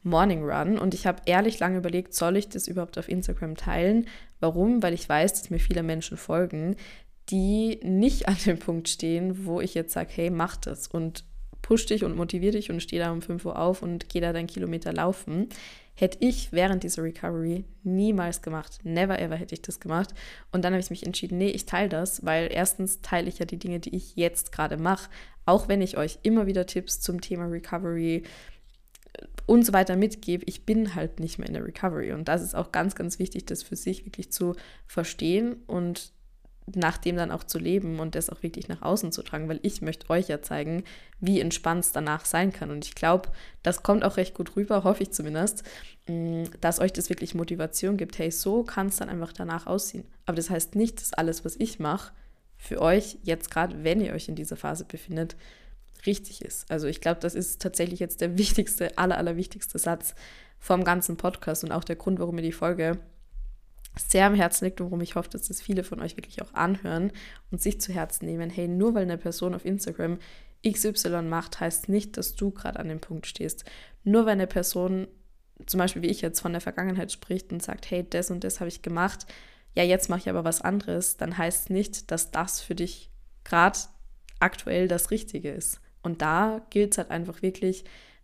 Morning 0.03 0.43
Run. 0.43 0.77
Und 0.77 0.93
ich 0.93 1.07
habe 1.07 1.21
ehrlich 1.25 1.59
lange 1.59 1.77
überlegt, 1.77 2.13
soll 2.13 2.37
ich 2.37 2.49
das 2.49 2.67
überhaupt 2.67 2.97
auf 2.97 3.09
Instagram 3.09 3.55
teilen? 3.55 4.07
Warum? 4.39 4.83
Weil 4.83 4.93
ich 4.93 5.07
weiß, 5.07 5.33
dass 5.33 5.49
mir 5.49 5.59
viele 5.59 5.81
Menschen 5.81 6.17
folgen, 6.17 6.75
die 7.29 7.79
nicht 7.83 8.27
an 8.27 8.37
dem 8.45 8.59
Punkt 8.59 8.87
stehen, 8.87 9.45
wo 9.45 9.61
ich 9.61 9.73
jetzt 9.73 9.93
sage, 9.93 10.11
hey, 10.13 10.29
mach 10.29 10.57
das 10.57 10.87
und 10.87 11.23
push 11.63 11.87
dich 11.87 12.03
und 12.03 12.15
motivier 12.15 12.51
dich 12.51 12.69
und 12.69 12.83
steh 12.83 12.99
da 12.99 13.11
um 13.11 13.23
5 13.23 13.43
Uhr 13.45 13.57
auf 13.57 13.81
und 13.81 14.09
geh 14.09 14.19
da 14.19 14.31
deinen 14.31 14.45
Kilometer 14.45 14.93
laufen. 14.93 15.49
Hätte 15.95 16.17
ich 16.19 16.51
während 16.51 16.83
dieser 16.83 17.03
Recovery 17.03 17.63
niemals 17.83 18.41
gemacht. 18.41 18.79
Never 18.83 19.17
ever 19.19 19.35
hätte 19.35 19.55
ich 19.55 19.61
das 19.61 19.79
gemacht. 19.79 20.13
Und 20.51 20.65
dann 20.65 20.73
habe 20.73 20.81
ich 20.81 20.89
mich 20.89 21.05
entschieden, 21.05 21.37
nee, 21.37 21.49
ich 21.49 21.65
teile 21.65 21.87
das, 21.87 22.25
weil 22.25 22.49
erstens 22.51 23.01
teile 23.01 23.29
ich 23.29 23.39
ja 23.39 23.45
die 23.45 23.59
Dinge, 23.59 23.79
die 23.79 23.95
ich 23.95 24.15
jetzt 24.17 24.51
gerade 24.51 24.75
mache. 24.75 25.09
Auch 25.45 25.69
wenn 25.69 25.81
ich 25.81 25.97
euch 25.97 26.19
immer 26.23 26.47
wieder 26.47 26.65
Tipps 26.65 26.99
zum 26.99 27.21
Thema 27.21 27.45
Recovery 27.45 28.23
äh, 29.13 29.25
und 29.45 29.65
so 29.65 29.71
weiter 29.71 29.95
mitgebe, 29.95 30.43
ich 30.47 30.65
bin 30.65 30.95
halt 30.95 31.21
nicht 31.21 31.39
mehr 31.39 31.47
in 31.47 31.53
der 31.53 31.65
Recovery. 31.65 32.11
Und 32.11 32.27
das 32.27 32.41
ist 32.41 32.55
auch 32.55 32.73
ganz, 32.73 32.95
ganz 32.95 33.17
wichtig, 33.17 33.45
das 33.45 33.63
für 33.63 33.77
sich 33.77 34.05
wirklich 34.05 34.31
zu 34.33 34.55
verstehen 34.87 35.63
und 35.65 36.11
nach 36.73 36.97
dem 36.97 37.15
dann 37.15 37.31
auch 37.31 37.43
zu 37.43 37.59
leben 37.59 37.99
und 37.99 38.15
das 38.15 38.29
auch 38.29 38.41
wirklich 38.41 38.67
nach 38.67 38.81
außen 38.81 39.11
zu 39.11 39.21
tragen, 39.21 39.47
weil 39.47 39.59
ich 39.61 39.81
möchte 39.81 40.09
euch 40.09 40.27
ja 40.27 40.41
zeigen, 40.41 40.83
wie 41.19 41.39
entspannt 41.39 41.85
es 41.85 41.91
danach 41.91 42.25
sein 42.25 42.51
kann. 42.51 42.71
Und 42.71 42.85
ich 42.85 42.95
glaube, 42.95 43.29
das 43.61 43.83
kommt 43.83 44.03
auch 44.03 44.17
recht 44.17 44.33
gut 44.33 44.55
rüber, 44.55 44.83
hoffe 44.83 45.03
ich 45.03 45.11
zumindest, 45.11 45.63
mm, 46.07 46.45
dass 46.61 46.79
euch 46.79 46.91
das 46.91 47.09
wirklich 47.09 47.35
Motivation 47.35 47.97
gibt. 47.97 48.17
Hey, 48.17 48.31
so 48.31 48.63
kann 48.63 48.87
es 48.87 48.97
dann 48.97 49.09
einfach 49.09 49.31
danach 49.31 49.67
aussehen. 49.67 50.05
Aber 50.25 50.37
das 50.37 50.49
heißt 50.49 50.75
nicht, 50.75 50.99
dass 50.99 51.13
alles, 51.13 51.45
was 51.45 51.55
ich 51.55 51.79
mache, 51.79 52.13
für 52.57 52.81
euch 52.81 53.19
jetzt 53.23 53.51
gerade, 53.51 53.83
wenn 53.83 54.01
ihr 54.01 54.13
euch 54.13 54.27
in 54.27 54.35
dieser 54.35 54.55
Phase 54.55 54.85
befindet, 54.85 55.35
richtig 56.07 56.43
ist. 56.43 56.69
Also 56.71 56.87
ich 56.87 56.99
glaube, 56.99 57.19
das 57.19 57.35
ist 57.35 57.61
tatsächlich 57.61 57.99
jetzt 57.99 58.21
der 58.21 58.37
wichtigste, 58.39 58.97
aller, 58.97 59.17
allerwichtigste 59.17 59.77
Satz 59.77 60.15
vom 60.57 60.83
ganzen 60.83 61.15
Podcast 61.15 61.63
und 61.63 61.71
auch 61.71 61.83
der 61.83 61.95
Grund, 61.95 62.19
warum 62.19 62.37
ihr 62.37 62.43
die 62.43 62.51
Folge 62.51 62.97
sehr 63.97 64.27
am 64.27 64.35
Herzen 64.35 64.65
liegt 64.65 64.81
und 64.81 64.87
worum 64.87 65.01
ich 65.01 65.15
hoffe, 65.15 65.29
dass 65.29 65.47
das 65.47 65.61
viele 65.61 65.83
von 65.83 66.01
euch 66.01 66.17
wirklich 66.17 66.41
auch 66.41 66.53
anhören 66.53 67.11
und 67.51 67.61
sich 67.61 67.79
zu 67.79 67.93
Herzen 67.93 68.25
nehmen. 68.25 68.49
Hey, 68.49 68.67
nur 68.67 68.93
weil 68.93 69.03
eine 69.03 69.17
Person 69.17 69.53
auf 69.53 69.65
Instagram 69.65 70.19
XY 70.67 71.21
macht, 71.23 71.59
heißt 71.59 71.89
nicht, 71.89 72.17
dass 72.17 72.35
du 72.35 72.51
gerade 72.51 72.79
an 72.79 72.89
dem 72.89 72.99
Punkt 72.99 73.27
stehst. 73.27 73.65
Nur 74.03 74.25
weil 74.25 74.33
eine 74.33 74.47
Person, 74.47 75.07
zum 75.65 75.77
Beispiel 75.77 76.01
wie 76.01 76.07
ich 76.07 76.21
jetzt, 76.21 76.39
von 76.39 76.51
der 76.51 76.61
Vergangenheit 76.61 77.11
spricht 77.11 77.51
und 77.51 77.63
sagt, 77.63 77.89
hey, 77.91 78.05
das 78.09 78.31
und 78.31 78.43
das 78.43 78.59
habe 78.59 78.67
ich 78.67 78.81
gemacht, 78.81 79.25
ja, 79.75 79.83
jetzt 79.83 80.09
mache 80.09 80.21
ich 80.21 80.29
aber 80.29 80.43
was 80.43 80.61
anderes, 80.61 81.17
dann 81.17 81.37
heißt 81.37 81.69
nicht, 81.69 82.09
dass 82.11 82.31
das 82.31 82.61
für 82.61 82.75
dich 82.75 83.11
gerade 83.43 83.77
aktuell 84.39 84.87
das 84.87 85.11
Richtige 85.11 85.51
ist. 85.51 85.81
Und 86.01 86.21
da 86.21 86.65
gilt 86.69 86.93
es 86.93 86.97
halt 86.97 87.11
einfach 87.11 87.41
wirklich, 87.41 87.83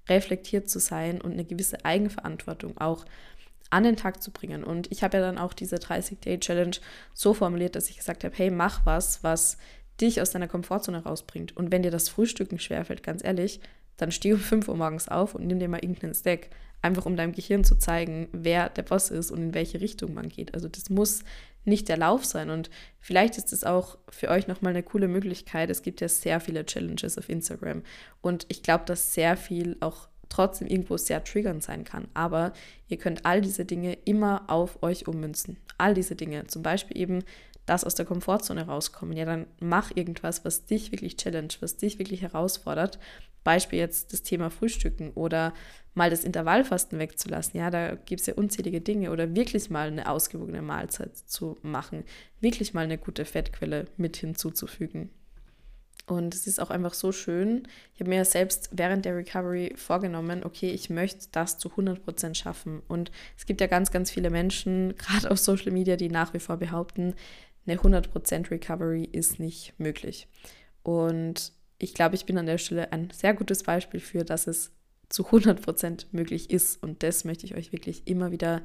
reflektiert 0.09 0.69
zu 0.69 0.79
sein 0.79 1.21
und 1.21 1.33
eine 1.33 1.45
gewisse 1.45 1.85
Eigenverantwortung 1.85 2.77
auch 2.79 3.05
an 3.71 3.83
den 3.83 3.95
Tag 3.95 4.21
zu 4.21 4.31
bringen. 4.31 4.63
Und 4.63 4.91
ich 4.91 5.03
habe 5.03 5.17
ja 5.17 5.23
dann 5.23 5.37
auch 5.37 5.53
diese 5.53 5.77
30-Day-Challenge 5.77 6.77
so 7.13 7.33
formuliert, 7.33 7.75
dass 7.75 7.89
ich 7.89 7.97
gesagt 7.97 8.23
habe, 8.23 8.35
hey, 8.37 8.51
mach 8.51 8.85
was, 8.85 9.23
was 9.23 9.57
dich 9.99 10.21
aus 10.21 10.31
deiner 10.31 10.47
Komfortzone 10.47 11.03
rausbringt. 11.03 11.55
Und 11.57 11.71
wenn 11.71 11.83
dir 11.83 11.91
das 11.91 12.09
Frühstücken 12.09 12.59
schwerfällt, 12.59 13.03
ganz 13.03 13.23
ehrlich, 13.23 13.59
dann 13.97 14.11
steh 14.11 14.33
um 14.33 14.39
5 14.39 14.67
Uhr 14.67 14.75
morgens 14.75 15.07
auf 15.07 15.35
und 15.35 15.45
nimm 15.47 15.59
dir 15.59 15.69
mal 15.69 15.83
irgendeinen 15.83 16.13
Stack. 16.13 16.49
Einfach 16.81 17.05
um 17.05 17.15
deinem 17.15 17.33
Gehirn 17.33 17.63
zu 17.63 17.77
zeigen, 17.77 18.27
wer 18.31 18.69
der 18.69 18.81
Boss 18.81 19.11
ist 19.11 19.29
und 19.29 19.37
in 19.37 19.53
welche 19.53 19.81
Richtung 19.81 20.15
man 20.15 20.29
geht. 20.29 20.55
Also 20.55 20.67
das 20.67 20.89
muss 20.89 21.23
nicht 21.63 21.89
der 21.89 21.97
Lauf 21.97 22.25
sein. 22.25 22.49
Und 22.49 22.71
vielleicht 22.99 23.37
ist 23.37 23.53
es 23.53 23.63
auch 23.63 23.99
für 24.09 24.29
euch 24.29 24.47
nochmal 24.47 24.71
eine 24.71 24.81
coole 24.81 25.07
Möglichkeit. 25.07 25.69
Es 25.69 25.83
gibt 25.83 26.01
ja 26.01 26.09
sehr 26.09 26.39
viele 26.39 26.65
Challenges 26.65 27.19
auf 27.19 27.29
Instagram. 27.29 27.83
Und 28.21 28.47
ich 28.49 28.63
glaube, 28.63 28.85
dass 28.85 29.13
sehr 29.13 29.37
viel 29.37 29.77
auch 29.79 30.07
trotzdem 30.31 30.67
irgendwo 30.67 30.97
sehr 30.97 31.23
triggernd 31.23 31.63
sein 31.63 31.83
kann. 31.83 32.07
Aber 32.13 32.53
ihr 32.87 32.97
könnt 32.97 33.25
all 33.25 33.41
diese 33.41 33.65
Dinge 33.65 33.93
immer 34.05 34.43
auf 34.47 34.81
euch 34.81 35.07
ummünzen. 35.07 35.57
All 35.77 35.93
diese 35.93 36.15
Dinge. 36.15 36.47
Zum 36.47 36.63
Beispiel 36.63 36.97
eben 36.97 37.23
das 37.65 37.83
aus 37.83 37.95
der 37.95 38.05
Komfortzone 38.05 38.65
rauskommen. 38.65 39.15
Ja, 39.15 39.25
dann 39.25 39.45
mach 39.59 39.91
irgendwas, 39.95 40.43
was 40.43 40.65
dich 40.65 40.91
wirklich 40.91 41.17
challenge, 41.17 41.53
was 41.59 41.77
dich 41.77 41.99
wirklich 41.99 42.21
herausfordert. 42.21 42.99
Beispiel 43.43 43.79
jetzt 43.79 44.13
das 44.13 44.23
Thema 44.23 44.49
Frühstücken 44.49 45.11
oder 45.11 45.53
mal 45.93 46.09
das 46.09 46.23
Intervallfasten 46.23 46.99
wegzulassen. 46.99 47.59
Ja, 47.59 47.69
da 47.69 47.95
gibt 47.95 48.21
es 48.21 48.27
ja 48.27 48.35
unzählige 48.35 48.81
Dinge 48.81 49.11
oder 49.11 49.35
wirklich 49.35 49.69
mal 49.69 49.87
eine 49.87 50.09
ausgewogene 50.09 50.61
Mahlzeit 50.61 51.17
zu 51.17 51.57
machen, 51.61 52.03
wirklich 52.39 52.73
mal 52.73 52.83
eine 52.83 52.97
gute 52.97 53.25
Fettquelle 53.25 53.85
mit 53.97 54.17
hinzuzufügen. 54.17 55.09
Und 56.07 56.33
es 56.33 56.47
ist 56.47 56.59
auch 56.59 56.69
einfach 56.69 56.93
so 56.93 57.11
schön. 57.11 57.67
Ich 57.93 57.99
habe 57.99 58.09
mir 58.09 58.25
selbst 58.25 58.69
während 58.73 59.05
der 59.05 59.15
Recovery 59.15 59.73
vorgenommen, 59.75 60.43
okay, 60.43 60.69
ich 60.71 60.89
möchte 60.89 61.27
das 61.31 61.57
zu 61.57 61.69
100% 61.69 62.35
schaffen. 62.35 62.81
Und 62.87 63.11
es 63.37 63.45
gibt 63.45 63.61
ja 63.61 63.67
ganz, 63.67 63.91
ganz 63.91 64.11
viele 64.11 64.29
Menschen, 64.29 64.95
gerade 64.97 65.31
auf 65.31 65.39
Social 65.39 65.71
Media, 65.71 65.95
die 65.95 66.09
nach 66.09 66.33
wie 66.33 66.39
vor 66.39 66.57
behaupten, 66.57 67.13
eine 67.65 67.79
100% 67.79 68.49
Recovery 68.49 69.07
ist 69.11 69.39
nicht 69.39 69.73
möglich. 69.77 70.27
Und 70.83 71.53
ich 71.77 71.93
glaube, 71.93 72.15
ich 72.15 72.25
bin 72.25 72.37
an 72.37 72.47
der 72.47 72.57
Stelle 72.57 72.91
ein 72.91 73.09
sehr 73.11 73.33
gutes 73.33 73.63
Beispiel 73.63 73.99
für, 73.99 74.23
dass 74.23 74.47
es 74.47 74.71
zu 75.09 75.23
100% 75.27 76.07
möglich 76.11 76.49
ist. 76.49 76.81
Und 76.81 77.03
das 77.03 77.25
möchte 77.25 77.45
ich 77.45 77.55
euch 77.55 77.71
wirklich 77.71 78.07
immer 78.07 78.31
wieder 78.31 78.61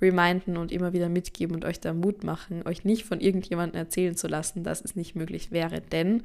reminden 0.00 0.56
und 0.56 0.72
immer 0.72 0.92
wieder 0.92 1.08
mitgeben 1.08 1.54
und 1.54 1.64
euch 1.64 1.80
da 1.80 1.94
Mut 1.94 2.24
machen, 2.24 2.66
euch 2.66 2.84
nicht 2.84 3.04
von 3.04 3.20
irgendjemandem 3.20 3.78
erzählen 3.78 4.16
zu 4.16 4.28
lassen, 4.28 4.64
dass 4.64 4.84
es 4.84 4.96
nicht 4.96 5.14
möglich 5.14 5.50
wäre. 5.50 5.80
Denn 5.80 6.22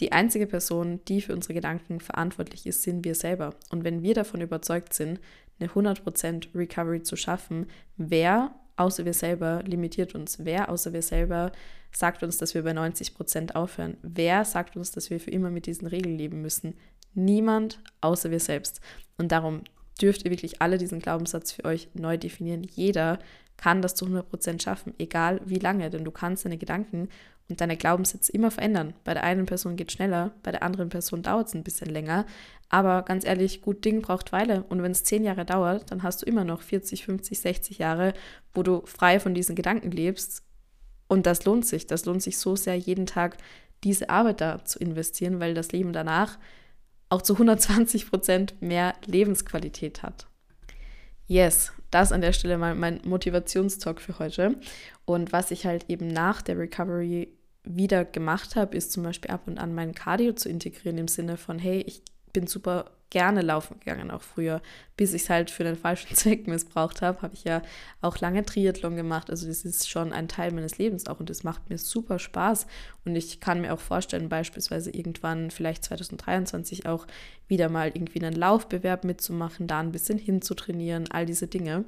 die 0.00 0.12
einzige 0.12 0.46
Person, 0.46 1.00
die 1.06 1.20
für 1.20 1.34
unsere 1.34 1.54
Gedanken 1.54 2.00
verantwortlich 2.00 2.66
ist, 2.66 2.82
sind 2.82 3.04
wir 3.04 3.14
selber. 3.14 3.54
Und 3.70 3.84
wenn 3.84 4.02
wir 4.02 4.14
davon 4.14 4.40
überzeugt 4.40 4.94
sind, 4.94 5.20
eine 5.58 5.68
100% 5.68 6.54
Recovery 6.54 7.02
zu 7.02 7.16
schaffen, 7.16 7.66
wer 7.96 8.54
außer 8.76 9.04
wir 9.04 9.12
selber 9.12 9.62
limitiert 9.62 10.14
uns? 10.14 10.44
Wer 10.44 10.70
außer 10.70 10.92
wir 10.92 11.02
selber 11.02 11.52
sagt 11.92 12.22
uns, 12.22 12.38
dass 12.38 12.54
wir 12.54 12.62
bei 12.62 12.72
90% 12.72 13.54
aufhören? 13.54 13.98
Wer 14.02 14.44
sagt 14.44 14.76
uns, 14.76 14.90
dass 14.90 15.10
wir 15.10 15.20
für 15.20 15.30
immer 15.30 15.50
mit 15.50 15.66
diesen 15.66 15.86
Regeln 15.86 16.16
leben 16.16 16.40
müssen? 16.40 16.74
Niemand 17.12 17.80
außer 18.00 18.30
wir 18.30 18.40
selbst. 18.40 18.80
Und 19.18 19.32
darum 19.32 19.62
dürft 20.00 20.24
ihr 20.24 20.30
wirklich 20.30 20.62
alle 20.62 20.78
diesen 20.78 21.00
Glaubenssatz 21.00 21.52
für 21.52 21.64
euch 21.64 21.88
neu 21.94 22.16
definieren. 22.16 22.62
Jeder 22.62 23.18
kann 23.56 23.82
das 23.82 23.94
zu 23.94 24.06
100% 24.06 24.62
schaffen, 24.62 24.94
egal 24.98 25.40
wie 25.44 25.58
lange, 25.58 25.90
denn 25.90 26.04
du 26.04 26.10
kannst 26.10 26.44
deine 26.44 26.56
Gedanken 26.56 27.08
und 27.48 27.60
deine 27.60 27.76
Glaubenssätze 27.76 28.32
immer 28.32 28.50
verändern. 28.50 28.94
Bei 29.04 29.12
der 29.12 29.24
einen 29.24 29.44
Person 29.44 29.76
geht 29.76 29.88
es 29.88 29.94
schneller, 29.94 30.32
bei 30.42 30.50
der 30.50 30.62
anderen 30.62 30.88
Person 30.88 31.22
dauert 31.22 31.48
es 31.48 31.54
ein 31.54 31.64
bisschen 31.64 31.90
länger. 31.90 32.24
Aber 32.70 33.02
ganz 33.02 33.26
ehrlich, 33.26 33.60
gut 33.60 33.84
Ding 33.84 34.00
braucht 34.00 34.32
Weile. 34.32 34.64
Und 34.68 34.82
wenn 34.82 34.92
es 34.92 35.04
zehn 35.04 35.24
Jahre 35.24 35.44
dauert, 35.44 35.90
dann 35.90 36.02
hast 36.02 36.22
du 36.22 36.26
immer 36.26 36.44
noch 36.44 36.62
40, 36.62 37.04
50, 37.04 37.38
60 37.38 37.78
Jahre, 37.78 38.14
wo 38.54 38.62
du 38.62 38.82
frei 38.86 39.20
von 39.20 39.34
diesen 39.34 39.56
Gedanken 39.56 39.90
lebst. 39.90 40.42
Und 41.08 41.26
das 41.26 41.44
lohnt 41.44 41.66
sich. 41.66 41.86
Das 41.88 42.04
lohnt 42.04 42.22
sich 42.22 42.38
so 42.38 42.54
sehr, 42.54 42.78
jeden 42.78 43.06
Tag 43.06 43.36
diese 43.82 44.08
Arbeit 44.08 44.40
da 44.40 44.64
zu 44.64 44.78
investieren, 44.78 45.40
weil 45.40 45.54
das 45.54 45.72
Leben 45.72 45.92
danach 45.92 46.38
auch 47.10 47.22
zu 47.22 47.34
120 47.34 48.08
Prozent 48.08 48.54
mehr 48.62 48.94
Lebensqualität 49.04 50.02
hat. 50.02 50.26
Yes, 51.26 51.72
das 51.90 52.12
an 52.12 52.22
der 52.22 52.32
Stelle 52.32 52.56
mal 52.56 52.74
mein 52.74 53.00
Motivationstalk 53.04 54.00
für 54.00 54.18
heute. 54.18 54.56
Und 55.04 55.32
was 55.32 55.50
ich 55.50 55.66
halt 55.66 55.84
eben 55.88 56.08
nach 56.08 56.40
der 56.42 56.58
Recovery 56.58 57.28
wieder 57.64 58.04
gemacht 58.04 58.56
habe, 58.56 58.76
ist 58.76 58.92
zum 58.92 59.02
Beispiel 59.02 59.30
ab 59.30 59.42
und 59.46 59.58
an 59.58 59.74
mein 59.74 59.94
Cardio 59.94 60.32
zu 60.32 60.48
integrieren 60.48 60.98
im 60.98 61.08
Sinne 61.08 61.36
von, 61.36 61.58
hey, 61.58 61.82
ich 61.86 62.02
bin 62.32 62.46
super 62.46 62.90
gerne 63.10 63.42
laufen 63.42 63.78
gegangen, 63.80 64.10
auch 64.10 64.22
früher, 64.22 64.62
bis 64.96 65.12
ich 65.12 65.22
es 65.22 65.30
halt 65.30 65.50
für 65.50 65.64
den 65.64 65.76
falschen 65.76 66.14
Zweck 66.14 66.46
missbraucht 66.46 67.02
habe, 67.02 67.20
habe 67.22 67.34
ich 67.34 67.44
ja 67.44 67.62
auch 68.00 68.18
lange 68.18 68.44
Triathlon 68.44 68.96
gemacht. 68.96 69.30
Also 69.30 69.46
das 69.46 69.64
ist 69.64 69.90
schon 69.90 70.12
ein 70.12 70.28
Teil 70.28 70.52
meines 70.52 70.78
Lebens 70.78 71.06
auch 71.06 71.20
und 71.20 71.28
das 71.28 71.44
macht 71.44 71.68
mir 71.68 71.78
super 71.78 72.18
Spaß. 72.18 72.66
Und 73.04 73.16
ich 73.16 73.40
kann 73.40 73.60
mir 73.60 73.74
auch 73.74 73.80
vorstellen, 73.80 74.28
beispielsweise 74.28 74.90
irgendwann, 74.90 75.50
vielleicht 75.50 75.84
2023 75.84 76.86
auch 76.86 77.06
wieder 77.48 77.68
mal 77.68 77.88
irgendwie 77.88 78.24
einen 78.24 78.36
Laufbewerb 78.36 79.04
mitzumachen, 79.04 79.66
da 79.66 79.80
ein 79.80 79.92
bisschen 79.92 80.18
hinzutrainieren, 80.18 81.10
all 81.10 81.26
diese 81.26 81.48
Dinge. 81.48 81.84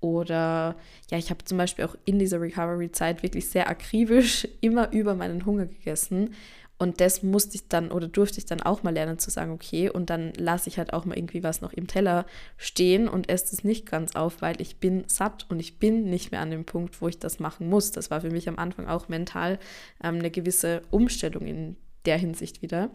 Oder 0.00 0.76
ja, 1.10 1.16
ich 1.16 1.30
habe 1.30 1.44
zum 1.44 1.56
Beispiel 1.56 1.84
auch 1.84 1.96
in 2.04 2.18
dieser 2.18 2.40
Recovery-Zeit 2.40 3.22
wirklich 3.22 3.48
sehr 3.48 3.68
akribisch 3.70 4.46
immer 4.60 4.92
über 4.92 5.14
meinen 5.14 5.46
Hunger 5.46 5.66
gegessen. 5.66 6.34
Und 6.76 7.00
das 7.00 7.22
musste 7.22 7.54
ich 7.54 7.68
dann 7.68 7.92
oder 7.92 8.08
durfte 8.08 8.38
ich 8.38 8.46
dann 8.46 8.60
auch 8.60 8.82
mal 8.82 8.92
lernen 8.92 9.18
zu 9.18 9.30
sagen, 9.30 9.52
okay, 9.52 9.88
und 9.88 10.10
dann 10.10 10.32
lasse 10.36 10.68
ich 10.68 10.78
halt 10.78 10.92
auch 10.92 11.04
mal 11.04 11.16
irgendwie 11.16 11.44
was 11.44 11.60
noch 11.60 11.72
im 11.72 11.86
Teller 11.86 12.26
stehen 12.56 13.08
und 13.08 13.28
esse 13.28 13.54
es 13.54 13.62
nicht 13.62 13.86
ganz 13.86 14.16
auf, 14.16 14.42
weil 14.42 14.60
ich 14.60 14.78
bin 14.78 15.04
satt 15.06 15.46
und 15.48 15.60
ich 15.60 15.78
bin 15.78 16.04
nicht 16.10 16.32
mehr 16.32 16.40
an 16.40 16.50
dem 16.50 16.64
Punkt, 16.64 17.00
wo 17.00 17.08
ich 17.08 17.18
das 17.18 17.38
machen 17.38 17.68
muss. 17.68 17.92
Das 17.92 18.10
war 18.10 18.22
für 18.22 18.30
mich 18.30 18.48
am 18.48 18.58
Anfang 18.58 18.86
auch 18.88 19.08
mental 19.08 19.60
ähm, 20.02 20.16
eine 20.16 20.30
gewisse 20.30 20.82
Umstellung 20.90 21.46
in 21.46 21.76
der 22.06 22.18
Hinsicht 22.18 22.60
wieder. 22.60 22.90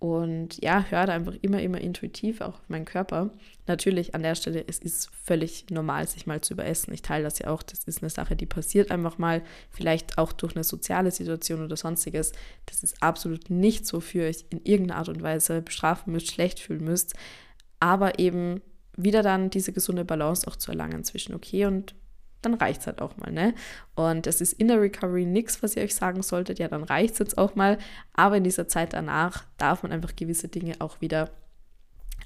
Und 0.00 0.62
ja, 0.62 0.84
höre 0.88 1.06
da 1.06 1.12
einfach 1.14 1.34
immer, 1.42 1.60
immer 1.60 1.80
intuitiv 1.80 2.40
auch 2.40 2.54
auf 2.54 2.68
meinen 2.68 2.84
Körper. 2.84 3.30
Natürlich 3.66 4.14
an 4.14 4.22
der 4.22 4.36
Stelle, 4.36 4.64
es 4.68 4.78
ist 4.78 5.10
völlig 5.24 5.70
normal, 5.70 6.06
sich 6.06 6.24
mal 6.24 6.40
zu 6.40 6.54
überessen. 6.54 6.94
Ich 6.94 7.02
teile 7.02 7.24
das 7.24 7.40
ja 7.40 7.48
auch. 7.48 7.64
Das 7.64 7.82
ist 7.82 8.00
eine 8.00 8.10
Sache, 8.10 8.36
die 8.36 8.46
passiert 8.46 8.92
einfach 8.92 9.18
mal. 9.18 9.42
Vielleicht 9.70 10.16
auch 10.16 10.32
durch 10.32 10.54
eine 10.54 10.62
soziale 10.62 11.10
Situation 11.10 11.64
oder 11.64 11.76
sonstiges. 11.76 12.32
Das 12.66 12.84
ist 12.84 13.02
absolut 13.02 13.50
nichts, 13.50 13.92
wofür 13.92 14.22
ihr 14.22 14.28
euch 14.28 14.44
in 14.50 14.60
irgendeiner 14.62 15.00
Art 15.00 15.08
und 15.08 15.20
Weise 15.20 15.62
bestrafen 15.62 16.12
müsst, 16.12 16.30
schlecht 16.30 16.60
fühlen 16.60 16.84
müsst. 16.84 17.14
Aber 17.80 18.20
eben 18.20 18.62
wieder 18.96 19.24
dann 19.24 19.50
diese 19.50 19.72
gesunde 19.72 20.04
Balance 20.04 20.46
auch 20.46 20.56
zu 20.56 20.70
erlangen 20.70 21.02
zwischen 21.02 21.34
okay 21.34 21.66
und 21.66 21.96
dann 22.42 22.54
reicht 22.54 22.80
es 22.80 22.86
halt 22.86 23.00
auch 23.00 23.16
mal, 23.16 23.32
ne? 23.32 23.54
Und 23.94 24.26
es 24.26 24.40
ist 24.40 24.52
in 24.54 24.68
der 24.68 24.80
Recovery 24.80 25.26
nichts, 25.26 25.62
was 25.62 25.76
ihr 25.76 25.82
euch 25.82 25.94
sagen 25.94 26.22
solltet, 26.22 26.58
ja, 26.58 26.68
dann 26.68 26.84
reicht 26.84 27.14
es 27.14 27.18
jetzt 27.18 27.38
auch 27.38 27.54
mal. 27.54 27.78
Aber 28.14 28.36
in 28.36 28.44
dieser 28.44 28.68
Zeit 28.68 28.92
danach 28.92 29.44
darf 29.56 29.82
man 29.82 29.92
einfach 29.92 30.14
gewisse 30.14 30.48
Dinge 30.48 30.76
auch 30.80 31.00
wieder 31.00 31.30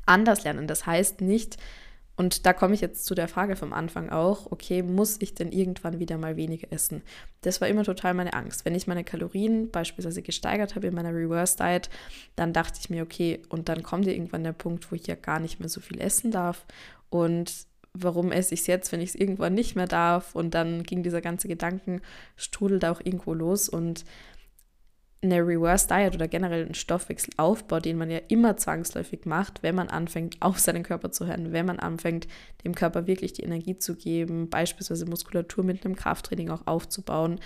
anders 0.06 0.44
lernen. 0.44 0.66
Das 0.66 0.86
heißt 0.86 1.20
nicht, 1.20 1.56
und 2.14 2.44
da 2.44 2.52
komme 2.52 2.74
ich 2.74 2.82
jetzt 2.82 3.06
zu 3.06 3.14
der 3.14 3.26
Frage 3.26 3.56
vom 3.56 3.72
Anfang 3.72 4.10
auch, 4.10 4.52
okay, 4.52 4.82
muss 4.82 5.16
ich 5.20 5.34
denn 5.34 5.50
irgendwann 5.50 5.98
wieder 5.98 6.18
mal 6.18 6.36
weniger 6.36 6.68
essen? 6.70 7.02
Das 7.40 7.60
war 7.60 7.68
immer 7.68 7.84
total 7.84 8.12
meine 8.12 8.34
Angst. 8.34 8.64
Wenn 8.64 8.74
ich 8.74 8.86
meine 8.86 9.02
Kalorien 9.02 9.70
beispielsweise 9.70 10.20
gesteigert 10.20 10.74
habe 10.74 10.88
in 10.88 10.94
meiner 10.94 11.14
Reverse 11.14 11.56
Diet, 11.56 11.88
dann 12.36 12.52
dachte 12.52 12.78
ich 12.80 12.90
mir, 12.90 13.02
okay, 13.02 13.42
und 13.48 13.68
dann 13.68 13.82
kommt 13.82 14.06
ja 14.06 14.12
irgendwann 14.12 14.44
der 14.44 14.52
Punkt, 14.52 14.90
wo 14.92 14.94
ich 14.94 15.06
ja 15.06 15.14
gar 15.14 15.40
nicht 15.40 15.58
mehr 15.58 15.70
so 15.70 15.80
viel 15.80 16.00
essen 16.00 16.30
darf. 16.30 16.66
Und 17.08 17.66
warum 17.94 18.32
esse 18.32 18.54
ich 18.54 18.60
es 18.60 18.66
jetzt, 18.66 18.92
wenn 18.92 19.00
ich 19.00 19.10
es 19.10 19.14
irgendwann 19.14 19.54
nicht 19.54 19.76
mehr 19.76 19.86
darf? 19.86 20.34
Und 20.34 20.54
dann 20.54 20.82
ging 20.82 21.02
dieser 21.02 21.20
ganze 21.20 21.48
Gedankenstrudel 21.48 22.78
da 22.78 22.92
auch 22.92 23.00
irgendwo 23.02 23.34
los 23.34 23.68
und 23.68 24.04
eine 25.24 25.38
Reverse 25.46 25.86
Diet 25.86 26.14
oder 26.14 26.26
generell 26.26 26.66
ein 26.66 26.74
Stoffwechselaufbau, 26.74 27.78
den 27.78 27.96
man 27.96 28.10
ja 28.10 28.18
immer 28.28 28.56
zwangsläufig 28.56 29.24
macht, 29.24 29.62
wenn 29.62 29.76
man 29.76 29.88
anfängt, 29.88 30.36
auf 30.40 30.58
seinen 30.58 30.82
Körper 30.82 31.12
zu 31.12 31.26
hören, 31.26 31.52
wenn 31.52 31.66
man 31.66 31.78
anfängt, 31.78 32.26
dem 32.64 32.74
Körper 32.74 33.06
wirklich 33.06 33.32
die 33.32 33.44
Energie 33.44 33.78
zu 33.78 33.94
geben, 33.94 34.50
beispielsweise 34.50 35.06
Muskulatur 35.06 35.62
mit 35.62 35.84
einem 35.84 35.94
Krafttraining 35.94 36.50
auch 36.50 36.66
aufzubauen, 36.66 37.38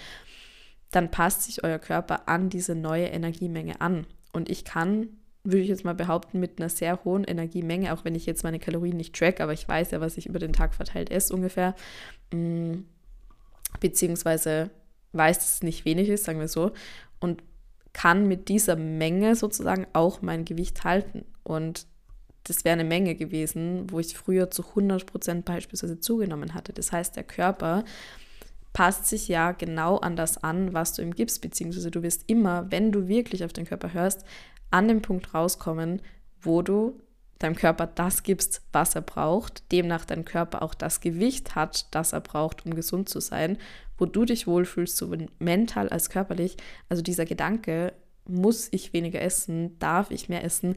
dann 0.90 1.10
passt 1.10 1.42
sich 1.42 1.64
euer 1.64 1.78
Körper 1.78 2.28
an 2.28 2.48
diese 2.48 2.74
neue 2.74 3.08
Energiemenge 3.08 3.80
an. 3.82 4.06
Und 4.32 4.48
ich 4.48 4.64
kann 4.64 5.08
würde 5.46 5.62
ich 5.62 5.68
jetzt 5.68 5.84
mal 5.84 5.94
behaupten, 5.94 6.40
mit 6.40 6.58
einer 6.58 6.68
sehr 6.68 7.04
hohen 7.04 7.24
Energiemenge, 7.24 7.92
auch 7.92 8.04
wenn 8.04 8.14
ich 8.14 8.26
jetzt 8.26 8.44
meine 8.44 8.58
Kalorien 8.58 8.96
nicht 8.96 9.14
track, 9.14 9.40
aber 9.40 9.52
ich 9.52 9.66
weiß 9.66 9.92
ja, 9.92 10.00
was 10.00 10.16
ich 10.16 10.26
über 10.26 10.38
den 10.38 10.52
Tag 10.52 10.74
verteilt 10.74 11.10
esse 11.10 11.32
ungefähr, 11.34 11.74
mm, 12.32 12.80
beziehungsweise 13.80 14.70
weiß, 15.12 15.38
dass 15.38 15.54
es 15.54 15.62
nicht 15.62 15.84
wenig 15.84 16.08
ist, 16.08 16.24
sagen 16.24 16.40
wir 16.40 16.48
so, 16.48 16.72
und 17.20 17.42
kann 17.92 18.28
mit 18.28 18.48
dieser 18.48 18.76
Menge 18.76 19.36
sozusagen 19.36 19.86
auch 19.94 20.20
mein 20.20 20.44
Gewicht 20.44 20.84
halten. 20.84 21.24
Und 21.44 21.86
das 22.44 22.64
wäre 22.64 22.74
eine 22.74 22.84
Menge 22.84 23.14
gewesen, 23.14 23.90
wo 23.90 23.98
ich 23.98 24.16
früher 24.16 24.50
zu 24.50 24.62
100 24.62 25.06
Prozent 25.06 25.44
beispielsweise 25.46 25.98
zugenommen 25.98 26.54
hatte. 26.54 26.72
Das 26.72 26.92
heißt, 26.92 27.16
der 27.16 27.24
Körper 27.24 27.84
passt 28.74 29.06
sich 29.06 29.28
ja 29.28 29.52
genau 29.52 29.96
an 29.96 30.16
das 30.16 30.36
an, 30.44 30.74
was 30.74 30.92
du 30.92 31.00
ihm 31.00 31.14
gibst, 31.14 31.40
beziehungsweise 31.40 31.90
du 31.90 32.02
wirst 32.02 32.24
immer, 32.26 32.70
wenn 32.70 32.92
du 32.92 33.08
wirklich 33.08 33.42
auf 33.42 33.54
den 33.54 33.64
Körper 33.64 33.94
hörst, 33.94 34.26
an 34.70 34.88
dem 34.88 35.02
Punkt 35.02 35.34
rauskommen, 35.34 36.02
wo 36.40 36.62
du 36.62 37.00
deinem 37.38 37.54
Körper 37.54 37.86
das 37.86 38.22
gibst, 38.22 38.62
was 38.72 38.94
er 38.94 39.02
braucht, 39.02 39.70
demnach 39.72 40.04
dein 40.04 40.24
Körper 40.24 40.62
auch 40.62 40.74
das 40.74 41.00
Gewicht 41.00 41.54
hat, 41.54 41.94
das 41.94 42.12
er 42.12 42.20
braucht, 42.20 42.64
um 42.64 42.74
gesund 42.74 43.08
zu 43.08 43.20
sein, 43.20 43.58
wo 43.98 44.06
du 44.06 44.24
dich 44.24 44.46
wohlfühlst, 44.46 44.96
sowohl 44.96 45.26
mental 45.38 45.88
als 45.88 46.10
körperlich. 46.10 46.56
Also 46.88 47.02
dieser 47.02 47.26
Gedanke, 47.26 47.92
muss 48.28 48.68
ich 48.72 48.92
weniger 48.92 49.20
essen, 49.20 49.78
darf 49.78 50.10
ich 50.10 50.28
mehr 50.28 50.44
essen, 50.44 50.76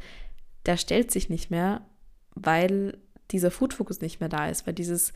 der 0.65 0.78
stellt 0.78 1.12
sich 1.12 1.30
nicht 1.30 1.49
mehr, 1.49 1.82
weil 2.36 2.97
dieser 3.32 3.52
Food-Fokus 3.52 4.02
nicht 4.02 4.19
mehr 4.19 4.30
da 4.30 4.47
ist, 4.47 4.67
weil 4.67 4.73
dieses 4.73 5.13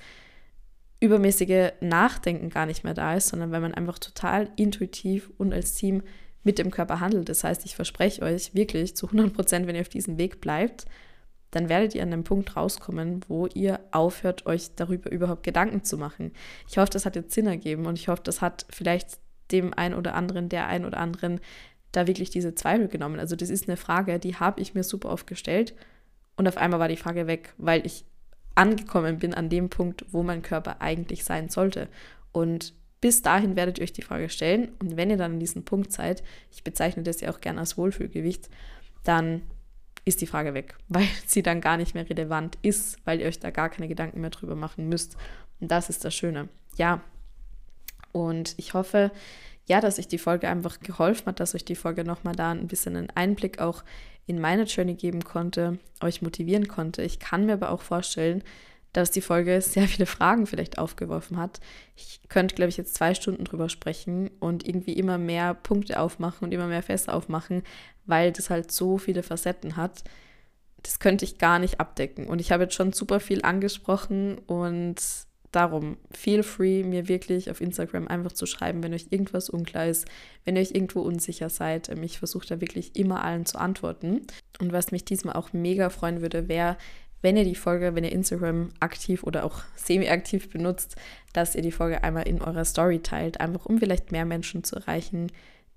übermäßige 0.99 1.73
Nachdenken 1.81 2.49
gar 2.49 2.65
nicht 2.65 2.83
mehr 2.83 2.93
da 2.93 3.15
ist, 3.15 3.27
sondern 3.27 3.51
weil 3.51 3.61
man 3.61 3.73
einfach 3.73 3.99
total 3.99 4.49
intuitiv 4.55 5.31
und 5.37 5.53
als 5.53 5.75
Team 5.75 6.01
mit 6.43 6.59
dem 6.59 6.71
Körper 6.71 6.99
handelt. 6.99 7.29
Das 7.29 7.43
heißt, 7.43 7.65
ich 7.65 7.75
verspreche 7.75 8.21
euch 8.21 8.53
wirklich 8.53 8.95
zu 8.95 9.07
100 9.07 9.33
Prozent, 9.33 9.67
wenn 9.67 9.75
ihr 9.75 9.81
auf 9.81 9.89
diesem 9.89 10.17
Weg 10.17 10.41
bleibt, 10.41 10.85
dann 11.51 11.69
werdet 11.69 11.93
ihr 11.93 12.01
an 12.01 12.11
einem 12.11 12.23
Punkt 12.23 12.55
rauskommen, 12.55 13.21
wo 13.27 13.47
ihr 13.47 13.79
aufhört, 13.91 14.45
euch 14.45 14.75
darüber 14.75 15.11
überhaupt 15.11 15.43
Gedanken 15.43 15.83
zu 15.83 15.97
machen. 15.97 16.31
Ich 16.67 16.77
hoffe, 16.77 16.89
das 16.91 17.05
hat 17.05 17.15
jetzt 17.15 17.33
Sinn 17.33 17.45
ergeben 17.45 17.85
und 17.85 17.97
ich 17.97 18.07
hoffe, 18.07 18.23
das 18.23 18.41
hat 18.41 18.65
vielleicht 18.69 19.19
dem 19.51 19.73
einen 19.73 19.93
oder 19.93 20.15
anderen, 20.15 20.49
der 20.49 20.67
einen 20.67 20.85
oder 20.85 20.97
anderen 20.97 21.39
da 21.91 22.07
wirklich 22.07 22.31
diese 22.31 22.55
Zweifel 22.55 22.87
genommen. 22.87 23.19
Also 23.19 23.35
das 23.35 23.51
ist 23.51 23.69
eine 23.69 23.77
Frage, 23.77 24.17
die 24.19 24.35
habe 24.35 24.61
ich 24.61 24.73
mir 24.73 24.83
super 24.83 25.09
oft 25.09 25.27
gestellt 25.27 25.75
und 26.35 26.47
auf 26.47 26.57
einmal 26.57 26.79
war 26.79 26.87
die 26.87 26.97
Frage 26.97 27.27
weg, 27.27 27.53
weil 27.57 27.85
ich 27.85 28.05
angekommen 28.55 29.19
bin 29.19 29.33
an 29.33 29.49
dem 29.49 29.69
Punkt, 29.69 30.05
wo 30.11 30.23
mein 30.23 30.41
Körper 30.41 30.81
eigentlich 30.81 31.23
sein 31.23 31.49
sollte. 31.49 31.87
Und 32.31 32.73
bis 33.03 33.21
dahin 33.21 33.57
werdet 33.57 33.79
ihr 33.79 33.83
euch 33.83 33.91
die 33.91 34.01
Frage 34.01 34.29
stellen 34.29 34.71
und 34.79 34.95
wenn 34.95 35.09
ihr 35.09 35.17
dann 35.17 35.33
an 35.33 35.39
diesem 35.41 35.65
Punkt 35.65 35.91
seid, 35.91 36.23
ich 36.53 36.63
bezeichne 36.63 37.03
das 37.03 37.19
ja 37.19 37.31
auch 37.31 37.41
gerne 37.41 37.59
als 37.59 37.77
Wohlfühlgewicht, 37.77 38.49
dann 39.03 39.41
ist 40.05 40.21
die 40.21 40.25
Frage 40.25 40.53
weg, 40.53 40.77
weil 40.87 41.05
sie 41.27 41.43
dann 41.43 41.59
gar 41.59 41.75
nicht 41.75 41.95
mehr 41.95 42.09
relevant 42.09 42.57
ist, 42.61 42.97
weil 43.03 43.19
ihr 43.19 43.27
euch 43.27 43.41
da 43.41 43.51
gar 43.51 43.67
keine 43.67 43.89
Gedanken 43.89 44.21
mehr 44.21 44.29
drüber 44.29 44.55
machen 44.55 44.87
müsst. 44.87 45.17
Und 45.59 45.69
das 45.69 45.89
ist 45.89 46.05
das 46.05 46.15
Schöne. 46.15 46.47
Ja. 46.77 47.01
Und 48.13 48.55
ich 48.55 48.73
hoffe, 48.73 49.11
ja, 49.67 49.81
dass 49.81 49.99
euch 49.99 50.07
die 50.07 50.17
Folge 50.17 50.47
einfach 50.47 50.79
geholfen 50.79 51.25
hat, 51.25 51.41
dass 51.41 51.55
euch 51.55 51.65
die 51.65 51.75
Folge 51.75 52.05
nochmal 52.05 52.37
da 52.37 52.51
ein 52.51 52.67
bisschen 52.67 52.95
einen 52.95 53.09
Einblick 53.09 53.59
auch 53.59 53.83
in 54.27 54.39
meine 54.39 54.63
Journey 54.63 54.93
geben 54.93 55.25
konnte, 55.25 55.77
euch 55.99 56.21
motivieren 56.21 56.69
konnte. 56.69 57.01
Ich 57.01 57.19
kann 57.19 57.47
mir 57.47 57.53
aber 57.53 57.71
auch 57.71 57.81
vorstellen, 57.81 58.45
dass 58.93 59.11
die 59.11 59.21
Folge 59.21 59.59
sehr 59.61 59.87
viele 59.87 60.05
Fragen 60.05 60.47
vielleicht 60.47 60.77
aufgeworfen 60.77 61.37
hat. 61.37 61.59
Ich 61.95 62.21
könnte, 62.29 62.55
glaube 62.55 62.69
ich, 62.69 62.77
jetzt 62.77 62.95
zwei 62.95 63.13
Stunden 63.13 63.43
drüber 63.43 63.69
sprechen 63.69 64.29
und 64.39 64.67
irgendwie 64.67 64.93
immer 64.93 65.17
mehr 65.17 65.53
Punkte 65.53 65.99
aufmachen 65.99 66.45
und 66.45 66.51
immer 66.51 66.67
mehr 66.67 66.83
Fässer 66.83 67.13
aufmachen, 67.13 67.63
weil 68.05 68.31
das 68.31 68.49
halt 68.49 68.71
so 68.71 68.97
viele 68.97 69.23
Facetten 69.23 69.75
hat. 69.75 70.03
Das 70.81 70.99
könnte 70.99 71.25
ich 71.25 71.37
gar 71.37 71.59
nicht 71.59 71.79
abdecken. 71.79 72.27
Und 72.27 72.39
ich 72.39 72.51
habe 72.51 72.63
jetzt 72.63 72.75
schon 72.75 72.93
super 72.93 73.19
viel 73.19 73.43
angesprochen 73.43 74.37
und 74.47 75.01
darum, 75.55 75.97
feel 76.11 76.43
free, 76.43 76.83
mir 76.83 77.07
wirklich 77.07 77.49
auf 77.49 77.61
Instagram 77.61 78.07
einfach 78.07 78.31
zu 78.31 78.45
schreiben, 78.45 78.83
wenn 78.83 78.93
euch 78.93 79.07
irgendwas 79.11 79.49
unklar 79.49 79.87
ist, 79.87 80.07
wenn 80.45 80.55
ihr 80.55 80.61
euch 80.61 80.71
irgendwo 80.71 81.01
unsicher 81.01 81.49
seid. 81.49 81.89
Ähm, 81.89 82.03
ich 82.03 82.19
versuche 82.19 82.47
da 82.47 82.61
wirklich 82.61 82.95
immer 82.95 83.23
allen 83.23 83.45
zu 83.45 83.59
antworten. 83.59 84.21
Und 84.59 84.73
was 84.73 84.91
mich 84.91 85.05
diesmal 85.05 85.35
auch 85.35 85.53
mega 85.53 85.89
freuen 85.89 86.21
würde, 86.21 86.47
wäre, 86.47 86.77
wenn 87.23 87.37
ihr 87.37 87.45
die 87.45 87.55
Folge, 87.55 87.95
wenn 87.95 88.03
ihr 88.03 88.11
Instagram 88.11 88.69
aktiv 88.79 89.23
oder 89.23 89.45
auch 89.45 89.63
semi-aktiv 89.75 90.49
benutzt, 90.51 90.95
dass 91.31 91.55
ihr 91.55 91.63
die 91.63 91.71
Folge 91.71 92.03
einmal 92.03 92.27
in 92.27 92.41
eurer 92.41 92.65
Story 92.65 92.99
teilt, 92.99 93.39
einfach 93.39 93.65
um 93.65 93.79
vielleicht 93.79 94.11
mehr 94.11 94.25
Menschen 94.25 94.63
zu 94.63 94.75
erreichen, 94.75 95.31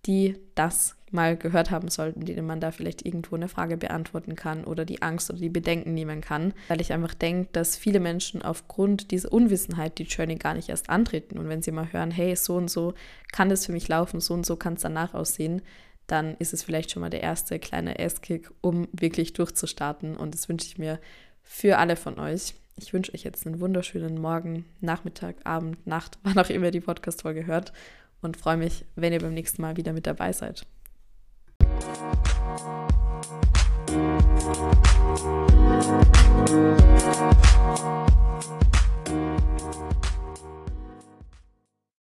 die 0.04 0.36
das 0.54 0.96
mal 1.10 1.36
gehört 1.36 1.70
haben 1.70 1.88
sollten, 1.88 2.24
denen 2.24 2.46
man 2.46 2.60
da 2.60 2.72
vielleicht 2.72 3.06
irgendwo 3.06 3.36
eine 3.36 3.48
Frage 3.48 3.76
beantworten 3.76 4.34
kann 4.34 4.64
oder 4.64 4.84
die 4.84 5.02
Angst 5.02 5.30
oder 5.30 5.38
die 5.38 5.48
Bedenken 5.48 5.94
nehmen 5.94 6.20
kann, 6.20 6.52
weil 6.68 6.80
ich 6.80 6.92
einfach 6.92 7.14
denke, 7.14 7.48
dass 7.52 7.76
viele 7.76 8.00
Menschen 8.00 8.42
aufgrund 8.42 9.12
dieser 9.12 9.32
Unwissenheit 9.32 9.98
die 9.98 10.04
Journey 10.04 10.36
gar 10.36 10.54
nicht 10.54 10.68
erst 10.68 10.90
antreten. 10.90 11.38
Und 11.38 11.48
wenn 11.48 11.62
sie 11.62 11.72
mal 11.72 11.92
hören, 11.92 12.10
hey, 12.10 12.34
so 12.34 12.56
und 12.56 12.70
so 12.70 12.94
kann 13.32 13.48
das 13.48 13.66
für 13.66 13.72
mich 13.72 13.88
laufen, 13.88 14.20
so 14.20 14.34
und 14.34 14.44
so 14.44 14.56
kann 14.56 14.74
es 14.74 14.82
danach 14.82 15.14
aussehen, 15.14 15.62
dann 16.06 16.36
ist 16.36 16.52
es 16.52 16.62
vielleicht 16.62 16.90
schon 16.90 17.00
mal 17.00 17.10
der 17.10 17.22
erste 17.22 17.58
kleine 17.58 17.98
Ass-Kick, 17.98 18.50
um 18.60 18.88
wirklich 18.92 19.32
durchzustarten. 19.32 20.16
Und 20.16 20.34
das 20.34 20.48
wünsche 20.48 20.66
ich 20.66 20.78
mir 20.78 21.00
für 21.46 21.78
alle 21.78 21.96
von 21.96 22.18
euch. 22.18 22.54
Ich 22.76 22.92
wünsche 22.92 23.14
euch 23.14 23.22
jetzt 23.22 23.46
einen 23.46 23.60
wunderschönen 23.60 24.20
Morgen, 24.20 24.66
Nachmittag, 24.82 25.36
Abend, 25.44 25.86
Nacht, 25.86 26.18
wann 26.24 26.38
auch 26.38 26.50
immer 26.50 26.66
ihr 26.66 26.72
die 26.72 26.80
Podcast-Folge 26.80 27.46
hört 27.46 27.72
und 28.20 28.36
freue 28.36 28.58
mich, 28.58 28.84
wenn 28.96 29.14
ihr 29.14 29.20
beim 29.20 29.32
nächsten 29.32 29.62
Mal 29.62 29.78
wieder 29.78 29.94
mit 29.94 30.06
dabei 30.06 30.32
seid. 30.32 30.66